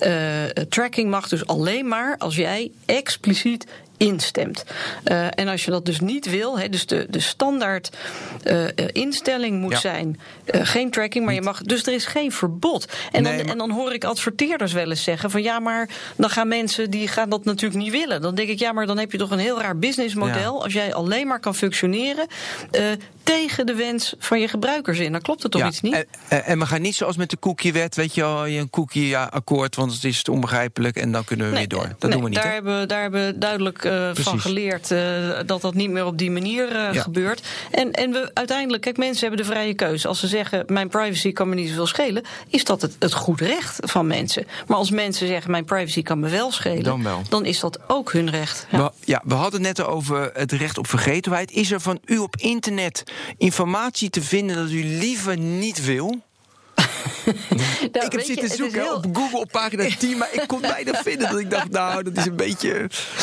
uh, 0.00 0.44
tracking 0.68 1.10
mag 1.10 1.28
dus 1.28 1.46
alleen 1.46 1.88
maar 1.88 2.14
als 2.18 2.36
jij 2.36 2.70
expliciet 2.86 3.66
instemt. 4.06 4.64
Uh, 5.04 5.26
en 5.34 5.48
als 5.48 5.64
je 5.64 5.70
dat 5.70 5.86
dus 5.86 6.00
niet 6.00 6.30
wil, 6.30 6.58
he, 6.58 6.68
dus 6.68 6.86
de, 6.86 7.06
de 7.10 7.20
standaard 7.20 7.90
uh, 8.44 8.64
instelling 8.92 9.60
moet 9.60 9.72
ja. 9.72 9.78
zijn 9.78 10.20
uh, 10.54 10.60
geen 10.64 10.90
tracking, 10.90 11.24
maar 11.24 11.34
je 11.34 11.42
mag. 11.42 11.62
Dus 11.62 11.86
er 11.86 11.92
is 11.92 12.06
geen 12.06 12.32
verbod. 12.32 12.86
En, 13.12 13.22
nee, 13.22 13.36
dan, 13.36 13.44
maar... 13.44 13.52
en 13.52 13.58
dan 13.58 13.70
hoor 13.70 13.92
ik 13.92 14.04
adverteerders 14.04 14.72
wel 14.72 14.90
eens 14.90 15.02
zeggen: 15.02 15.30
van 15.30 15.42
ja, 15.42 15.58
maar 15.58 15.88
dan 16.16 16.30
gaan 16.30 16.48
mensen 16.48 16.90
die 16.90 17.08
gaan 17.08 17.28
dat 17.28 17.44
natuurlijk 17.44 17.82
niet 17.82 17.92
willen. 17.92 18.20
Dan 18.20 18.34
denk 18.34 18.48
ik, 18.48 18.58
ja, 18.58 18.72
maar 18.72 18.86
dan 18.86 18.98
heb 18.98 19.12
je 19.12 19.18
toch 19.18 19.30
een 19.30 19.38
heel 19.38 19.60
raar 19.60 19.78
businessmodel 19.78 20.54
ja. 20.54 20.62
als 20.62 20.72
jij 20.72 20.94
alleen 20.94 21.26
maar 21.26 21.40
kan 21.40 21.54
functioneren 21.54 22.26
tegen 23.22 23.66
de 23.66 23.74
wens 23.74 24.14
van 24.18 24.40
je 24.40 24.48
gebruikers 24.48 24.98
in. 24.98 25.12
Dan 25.12 25.20
klopt 25.20 25.42
het 25.42 25.52
toch 25.52 25.60
ja, 25.60 25.66
iets 25.66 25.80
niet? 25.80 26.06
En, 26.28 26.44
en, 26.44 26.58
we 26.58 26.66
gaan 26.66 26.82
niet 26.82 26.94
zoals 26.94 27.16
met 27.16 27.30
de 27.30 27.38
cookie-wet, 27.38 27.96
weet 27.96 28.14
je 28.14 28.20
wel, 28.20 28.48
een 28.48 28.70
cookie-akkoord, 28.70 29.76
want 29.76 29.92
het 29.92 30.04
is 30.04 30.22
onbegrijpelijk 30.22 30.96
en 30.96 31.12
dan 31.12 31.24
kunnen 31.24 31.46
we 31.46 31.52
nee, 31.52 31.66
weer 31.66 31.78
door. 31.78 31.88
Dat 31.88 32.02
nee, 32.02 32.10
doen 32.10 32.22
we 32.22 32.28
niet. 32.28 32.42
Daar 32.42 32.52
hebben, 32.52 32.88
daar 32.88 33.02
hebben 33.02 33.26
we 33.26 33.38
duidelijk 33.38 33.84
uh, 33.84 34.10
van 34.12 34.40
geleerd 34.40 34.90
uh, 34.90 34.98
dat 35.46 35.60
dat 35.60 35.74
niet 35.74 35.90
meer 35.90 36.06
op 36.06 36.18
die 36.18 36.30
manier 36.30 36.68
uh, 36.68 36.92
ja. 36.92 37.02
gebeurt. 37.02 37.42
En, 37.70 37.92
en 37.92 38.12
we 38.12 38.30
uiteindelijk, 38.34 38.82
kijk, 38.82 38.96
mensen 38.96 39.28
hebben 39.28 39.46
de 39.46 39.52
vrije 39.52 39.74
keuze. 39.74 40.08
Als 40.08 40.20
ze 40.20 40.26
zeggen, 40.32 40.64
mijn 40.66 40.88
privacy 40.88 41.32
kan 41.32 41.48
me 41.48 41.54
niet 41.54 41.68
zoveel 41.68 41.86
schelen, 41.86 42.24
is 42.48 42.64
dat 42.64 42.82
het, 42.82 42.96
het 42.98 43.12
goed 43.12 43.40
recht 43.40 43.78
van 43.80 44.06
mensen. 44.06 44.46
Maar 44.66 44.76
als 44.76 44.90
mensen 44.90 45.26
zeggen, 45.26 45.50
mijn 45.50 45.64
privacy 45.64 46.02
kan 46.02 46.20
me 46.20 46.28
wel 46.28 46.52
schelen, 46.52 46.82
dan, 46.82 47.02
wel. 47.02 47.22
dan 47.28 47.44
is 47.44 47.60
dat 47.60 47.78
ook 47.86 48.12
hun 48.12 48.30
recht. 48.30 48.66
Ja. 48.70 48.78
We, 48.78 48.90
ja, 49.04 49.22
we 49.24 49.34
hadden 49.34 49.64
het 49.64 49.76
net 49.76 49.86
over 49.86 50.30
het 50.34 50.52
recht 50.52 50.78
op 50.78 50.86
vergetenheid. 50.86 51.50
Is 51.50 51.70
er 51.70 51.80
van 51.80 52.00
u 52.04 52.18
op 52.18 52.36
internet 52.36 53.02
informatie 53.36 54.10
te 54.10 54.22
vinden 54.22 54.56
dat 54.56 54.70
u 54.70 54.84
liever 54.84 55.38
niet 55.38 55.84
wil? 55.84 56.20
nou, 57.92 58.06
ik 58.06 58.12
heb 58.12 58.20
zitten 58.20 58.48
je, 58.48 58.54
zoeken 58.54 58.80
heel... 58.80 58.94
op 58.94 59.16
Google 59.16 59.38
op 59.38 59.50
pagina 59.50 59.88
10, 59.98 60.18
maar 60.18 60.28
ik 60.32 60.44
kon 60.46 60.60
bijna 60.76 61.02
vinden 61.02 61.30
dat 61.30 61.38
ik 61.38 61.50
dacht, 61.50 61.70
nou, 61.70 62.02
dat 62.02 62.16
is 62.16 62.26
een 62.26 62.36
beetje. 62.36 62.68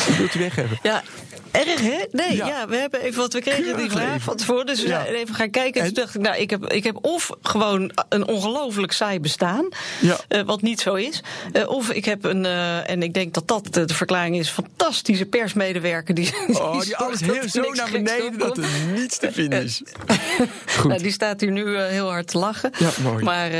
Ik 0.06 0.14
wil 0.16 0.26
het 0.26 0.34
weg 0.34 0.54
hebben. 0.54 0.78
Ja, 0.82 1.02
Erg, 1.50 1.80
hè? 1.80 2.04
Nee, 2.10 2.36
ja. 2.36 2.46
ja. 2.46 2.68
we 2.68 2.76
hebben 2.76 3.00
even 3.00 3.20
wat 3.20 3.32
we 3.32 3.40
kregen 3.40 3.76
die 3.76 3.90
vraag 3.90 4.22
van 4.22 4.36
tevoren. 4.36 4.66
Dus 4.66 4.82
we 4.82 4.88
ja. 4.88 5.02
zijn 5.02 5.14
even 5.14 5.34
gaan 5.34 5.50
kijken. 5.50 5.80
En 5.80 5.86
toen 5.86 6.04
dacht 6.04 6.14
ik, 6.14 6.20
nou, 6.20 6.36
ik 6.36 6.50
heb, 6.50 6.72
ik 6.72 6.84
heb 6.84 6.98
of 7.04 7.30
gewoon 7.42 7.92
een 8.08 8.26
ongelooflijk 8.26 8.92
saai 8.92 9.20
bestaan, 9.20 9.68
ja. 10.00 10.16
uh, 10.28 10.42
wat 10.42 10.62
niet 10.62 10.80
zo 10.80 10.94
is. 10.94 11.22
Uh, 11.52 11.68
of 11.68 11.90
ik 11.90 12.04
heb 12.04 12.24
een, 12.24 12.44
uh, 12.44 12.90
en 12.90 13.02
ik 13.02 13.14
denk 13.14 13.34
dat 13.34 13.48
dat 13.48 13.74
de, 13.74 13.94
verklaring 13.94 14.38
is, 14.38 14.48
fantastische 14.48 15.26
persmedewerker. 15.26 16.14
Die, 16.14 16.32
oh, 16.46 16.72
die, 16.72 16.84
die 16.84 16.96
alles 16.96 17.20
heel 17.20 17.48
zo 17.48 17.72
naar 17.72 17.90
beneden 17.90 18.38
dat 18.38 18.56
er 18.56 18.68
niets 18.94 19.18
te 19.18 19.32
vinden 19.32 19.64
is. 19.64 19.82
Goed. 20.78 20.90
Nou, 20.90 21.02
die 21.02 21.12
staat 21.12 21.40
hier 21.40 21.50
nu 21.50 21.78
heel 21.78 22.10
hard 22.10 22.26
te 22.26 22.38
lachen. 22.38 22.70
Ja, 22.78 22.90
mooi. 23.02 23.24
Maar 23.24 23.50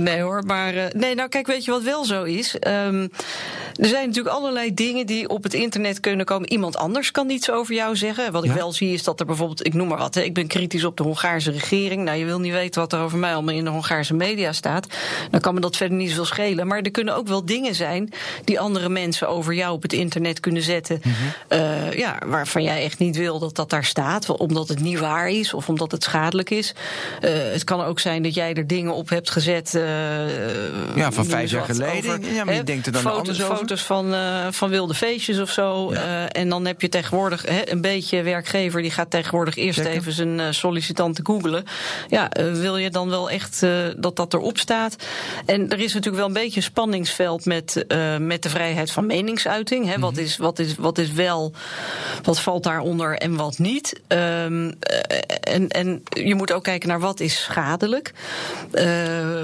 nee 0.00 0.20
hoor, 0.20 0.42
maar 0.46 0.90
nee, 0.92 1.14
nou 1.14 1.28
kijk, 1.28 1.46
weet 1.46 1.64
je 1.64 1.70
wat 1.70 1.82
wel 1.82 2.04
zo 2.04 2.22
is? 2.22 2.54
Um, 2.54 3.10
er 3.80 3.88
zijn 3.88 4.06
natuurlijk 4.06 4.34
allerlei 4.34 4.74
dingen 4.74 5.06
die 5.06 5.28
op 5.28 5.42
het 5.42 5.54
internet 5.54 6.00
kunnen 6.00 6.26
komen. 6.26 6.50
Iemand 6.50 6.76
anders 6.76 6.95
anders 6.96 7.14
kan 7.14 7.26
niets 7.26 7.50
over 7.50 7.74
jou 7.74 7.96
zeggen. 7.96 8.32
Wat 8.32 8.44
ik 8.44 8.50
ja? 8.50 8.56
wel 8.56 8.72
zie 8.72 8.92
is 8.92 9.04
dat 9.04 9.20
er 9.20 9.26
bijvoorbeeld, 9.26 9.66
ik 9.66 9.74
noem 9.74 9.88
maar 9.88 9.98
wat, 9.98 10.14
hè, 10.14 10.20
ik 10.20 10.34
ben 10.34 10.46
kritisch 10.46 10.84
op 10.84 10.96
de 10.96 11.02
Hongaarse 11.02 11.50
regering. 11.50 12.04
Nou, 12.04 12.18
je 12.18 12.24
wil 12.24 12.40
niet 12.40 12.52
weten 12.52 12.80
wat 12.80 12.92
er 12.92 12.98
over 13.00 13.18
mij 13.18 13.34
allemaal 13.34 13.54
in 13.54 13.64
de 13.64 13.70
Hongaarse 13.70 14.14
media 14.14 14.52
staat. 14.52 14.86
Dan 15.30 15.40
kan 15.40 15.54
me 15.54 15.60
dat 15.60 15.76
verder 15.76 15.96
niet 15.96 16.08
zoveel 16.08 16.24
schelen. 16.24 16.66
Maar 16.66 16.80
er 16.80 16.90
kunnen 16.90 17.16
ook 17.16 17.28
wel 17.28 17.44
dingen 17.44 17.74
zijn 17.74 18.12
die 18.44 18.60
andere 18.60 18.88
mensen 18.88 19.28
over 19.28 19.54
jou 19.54 19.72
op 19.72 19.82
het 19.82 19.92
internet 19.92 20.40
kunnen 20.40 20.62
zetten. 20.62 21.00
Mm 21.02 21.12
-hmm. 21.12 21.58
uh, 21.58 21.92
ja, 21.92 22.18
waarvan 22.26 22.62
jij 22.62 22.82
echt 22.82 22.98
niet 22.98 23.16
wil 23.16 23.38
dat 23.38 23.56
dat 23.56 23.70
daar 23.70 23.84
staat. 23.84 24.36
Omdat 24.36 24.68
het 24.68 24.80
niet 24.80 24.98
waar 24.98 25.30
is 25.30 25.54
of 25.54 25.68
omdat 25.68 25.92
het 25.92 26.02
schadelijk 26.02 26.50
is. 26.50 26.74
Uh, 27.20 27.30
het 27.52 27.64
kan 27.64 27.80
ook 27.80 28.00
zijn 28.00 28.22
dat 28.22 28.34
jij 28.34 28.54
er 28.54 28.66
dingen 28.66 28.94
op 28.94 29.08
hebt 29.08 29.30
gezet. 29.30 29.74
Uh, 29.74 29.82
ja, 30.96 31.12
van 31.12 31.24
vijf 31.24 31.50
jaar 31.50 31.64
geleden. 31.64 32.18
Over, 32.18 32.32
ja, 32.34 32.44
maar 32.44 32.54
je 32.54 32.62
denkt 32.62 32.86
er 32.86 32.92
dan 32.92 33.02
foto's, 33.02 33.18
anders 33.18 33.42
over. 33.42 33.56
Foto's 33.56 33.82
van, 33.82 34.14
van 34.52 34.70
wilde 34.70 34.94
feestjes 34.94 35.38
of 35.38 35.50
zo. 35.50 35.92
Ja. 35.92 36.28
en 36.28 36.48
dan 36.48 36.66
heb 36.66 36.80
je 36.80 36.85
tegenwoordig 36.88 37.46
hè, 37.46 37.70
een 37.70 37.80
beetje 37.80 38.22
werkgever 38.22 38.82
die 38.82 38.90
gaat 38.90 39.10
tegenwoordig 39.10 39.56
eerst 39.56 39.78
Checken. 39.78 39.94
even 39.94 40.12
zijn 40.12 40.38
uh, 40.38 40.46
sollicitanten 40.50 41.26
googelen. 41.26 41.64
Ja, 42.08 42.38
uh, 42.40 42.52
wil 42.52 42.76
je 42.76 42.90
dan 42.90 43.08
wel 43.08 43.30
echt 43.30 43.62
uh, 43.62 43.86
dat 43.96 44.16
dat 44.16 44.34
erop 44.34 44.58
staat? 44.58 44.96
En 45.46 45.70
er 45.70 45.78
is 45.78 45.92
natuurlijk 45.94 46.16
wel 46.16 46.26
een 46.26 46.42
beetje 46.42 46.56
een 46.56 46.62
spanningsveld 46.62 47.44
met, 47.44 47.84
met 48.18 48.42
de 48.42 48.48
vrijheid 48.48 48.90
van 48.90 49.06
meningsuiting. 49.06 49.84
Hè. 49.84 49.96
Mm 49.96 50.02
-hmm. 50.02 50.02
wat, 50.02 50.16
is, 50.16 50.36
wat, 50.36 50.58
is, 50.58 50.74
wat 50.74 50.98
is 50.98 51.12
wel, 51.12 51.52
wat 52.22 52.40
valt 52.40 52.62
daaronder 52.62 53.18
en 53.18 53.36
wat 53.36 53.58
niet? 53.58 54.00
Um, 54.08 54.74
en, 55.40 55.68
en 55.68 56.02
je 56.08 56.34
moet 56.34 56.52
ook 56.52 56.62
kijken 56.62 56.88
naar 56.88 57.00
wat 57.00 57.20
is 57.20 57.42
schadelijk. 57.42 58.12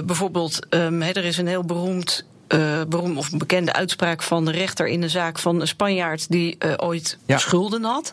bijvoorbeeld, 0.04 0.66
um, 0.70 1.02
hè, 1.02 1.12
er 1.12 1.24
is 1.24 1.38
een 1.38 1.46
heel 1.46 1.64
beroemd 1.64 2.24
uh, 2.48 2.80
beroemde 2.88 3.18
of 3.18 3.30
bekende 3.30 3.72
uitspraak 3.72 4.22
van 4.22 4.44
de 4.44 4.50
rechter 4.50 4.86
in 4.86 5.02
een 5.02 5.10
zaak 5.10 5.38
van 5.38 5.60
een 5.60 5.68
Spanjaard 5.68 6.30
die 6.30 6.56
uh, 6.66 6.72
ooit 6.76 7.18
Ja. 7.26 7.38
schulden 7.38 7.84
had. 7.84 8.10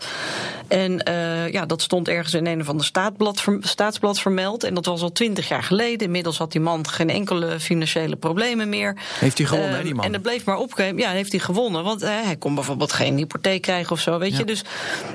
En 0.68 1.04
eh, 1.04 1.50
ja, 1.52 1.66
dat 1.66 1.82
stond 1.82 2.08
ergens 2.08 2.34
in 2.34 2.46
een 2.46 2.62
of 2.62 2.70
ander 2.70 2.86
staatsblad, 2.86 3.44
staatsblad 3.60 4.20
vermeld. 4.20 4.64
En 4.64 4.74
dat 4.74 4.86
was 4.86 5.02
al 5.02 5.12
twintig 5.12 5.48
jaar 5.48 5.64
geleden. 5.64 6.00
Inmiddels 6.08 6.38
had 6.38 6.52
die 6.52 6.62
man 6.62 6.88
geen 6.88 7.10
enkele 7.10 7.60
financiële 7.60 8.16
problemen 8.16 8.70
meer. 8.70 8.96
Heeft 9.20 9.38
hij 9.38 9.48
gewonnen, 9.48 9.72
Eh, 9.72 9.78
hè, 9.78 9.84
die 9.84 9.96
man? 9.96 10.06
En 10.06 10.12
dat 10.12 10.22
bleef 10.22 10.46
maar 10.46 10.58
opkomen. 10.58 10.98
Ja, 10.98 11.10
heeft 11.10 11.32
hij 11.32 11.40
gewonnen. 11.42 11.84
Want 11.84 12.02
eh, 12.02 12.10
hij 12.24 12.36
kon 12.36 12.56
bijvoorbeeld 12.56 12.94
geen 12.94 13.18
hypotheek 13.18 13.62
krijgen 13.62 13.92
of 13.92 14.00
zo. 14.00 14.18
Weet 14.18 14.38
je, 14.38 14.44
dus. 14.46 14.64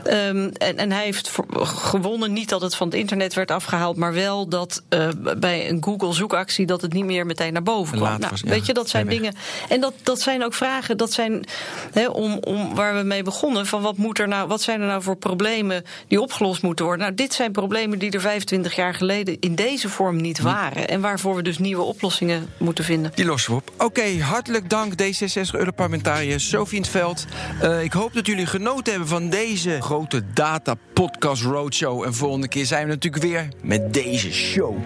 ehm, 0.04 0.50
en, 0.52 0.76
en 0.76 0.92
hij 0.92 1.04
heeft 1.04 1.30
gewonnen. 1.62 2.32
Niet 2.32 2.48
dat 2.48 2.60
het 2.60 2.74
van 2.74 2.86
het 2.86 2.96
internet 2.96 3.34
werd 3.34 3.50
afgehaald. 3.50 3.96
Maar 3.96 4.12
wel 4.14 4.48
dat 4.48 4.82
eh, 4.88 5.08
bij 5.38 5.68
een 5.68 5.82
Google-zoekactie. 5.84 6.66
dat 6.66 6.82
het 6.82 6.92
niet 6.92 7.04
meer 7.04 7.26
meteen 7.26 7.52
naar 7.52 7.62
boven 7.62 7.96
kwam. 7.98 8.20
Nou, 8.20 8.34
ja, 8.42 8.48
weet 8.50 8.66
je, 8.66 8.74
dat 8.74 8.88
zijn. 8.88 9.06
Dingen. 9.14 9.34
En 9.68 9.80
dat, 9.80 9.94
dat 10.02 10.20
zijn 10.20 10.44
ook 10.44 10.54
vragen. 10.54 10.96
Dat 10.96 11.12
zijn 11.12 11.44
hè, 11.92 12.06
om, 12.06 12.38
om 12.40 12.74
waar 12.74 12.96
we 12.96 13.02
mee 13.02 13.22
begonnen. 13.22 13.66
Van 13.66 13.82
wat, 13.82 13.96
moet 13.96 14.18
er 14.18 14.28
nou, 14.28 14.48
wat 14.48 14.62
zijn 14.62 14.80
er 14.80 14.86
nou 14.86 15.02
voor 15.02 15.16
problemen 15.16 15.84
die 16.08 16.20
opgelost 16.20 16.62
moeten 16.62 16.84
worden? 16.84 17.04
Nou, 17.04 17.16
dit 17.16 17.34
zijn 17.34 17.52
problemen 17.52 17.98
die 17.98 18.10
er 18.10 18.20
25 18.20 18.74
jaar 18.74 18.94
geleden 18.94 19.36
in 19.40 19.54
deze 19.54 19.88
vorm 19.88 20.16
niet 20.16 20.40
waren. 20.40 20.88
En 20.88 21.00
waarvoor 21.00 21.34
we 21.34 21.42
dus 21.42 21.58
nieuwe 21.58 21.82
oplossingen 21.82 22.48
moeten 22.58 22.84
vinden. 22.84 23.12
Die 23.14 23.24
lossen 23.24 23.50
we 23.50 23.56
op. 23.56 23.84
Oké, 23.84 24.20
hartelijk 24.20 24.70
dank 24.70 24.92
D66-Europarlementariër 24.92 26.40
Sophie 26.40 26.76
in 26.76 26.82
het 26.82 26.90
Veld. 26.90 27.26
Eh, 27.60 27.82
ik 27.82 27.92
hoop 27.92 28.14
dat 28.14 28.26
jullie 28.26 28.46
genoten 28.46 28.90
hebben 28.92 29.08
van 29.08 29.30
deze 29.30 29.80
grote 29.80 30.22
data 30.32 30.74
podcast 30.92 31.42
roadshow. 31.42 32.02
En 32.02 32.14
volgende 32.14 32.48
keer 32.48 32.66
zijn 32.66 32.86
we 32.86 32.92
natuurlijk 32.92 33.22
weer 33.22 33.48
met 33.62 33.94
deze 33.94 34.32
show. 34.32 34.76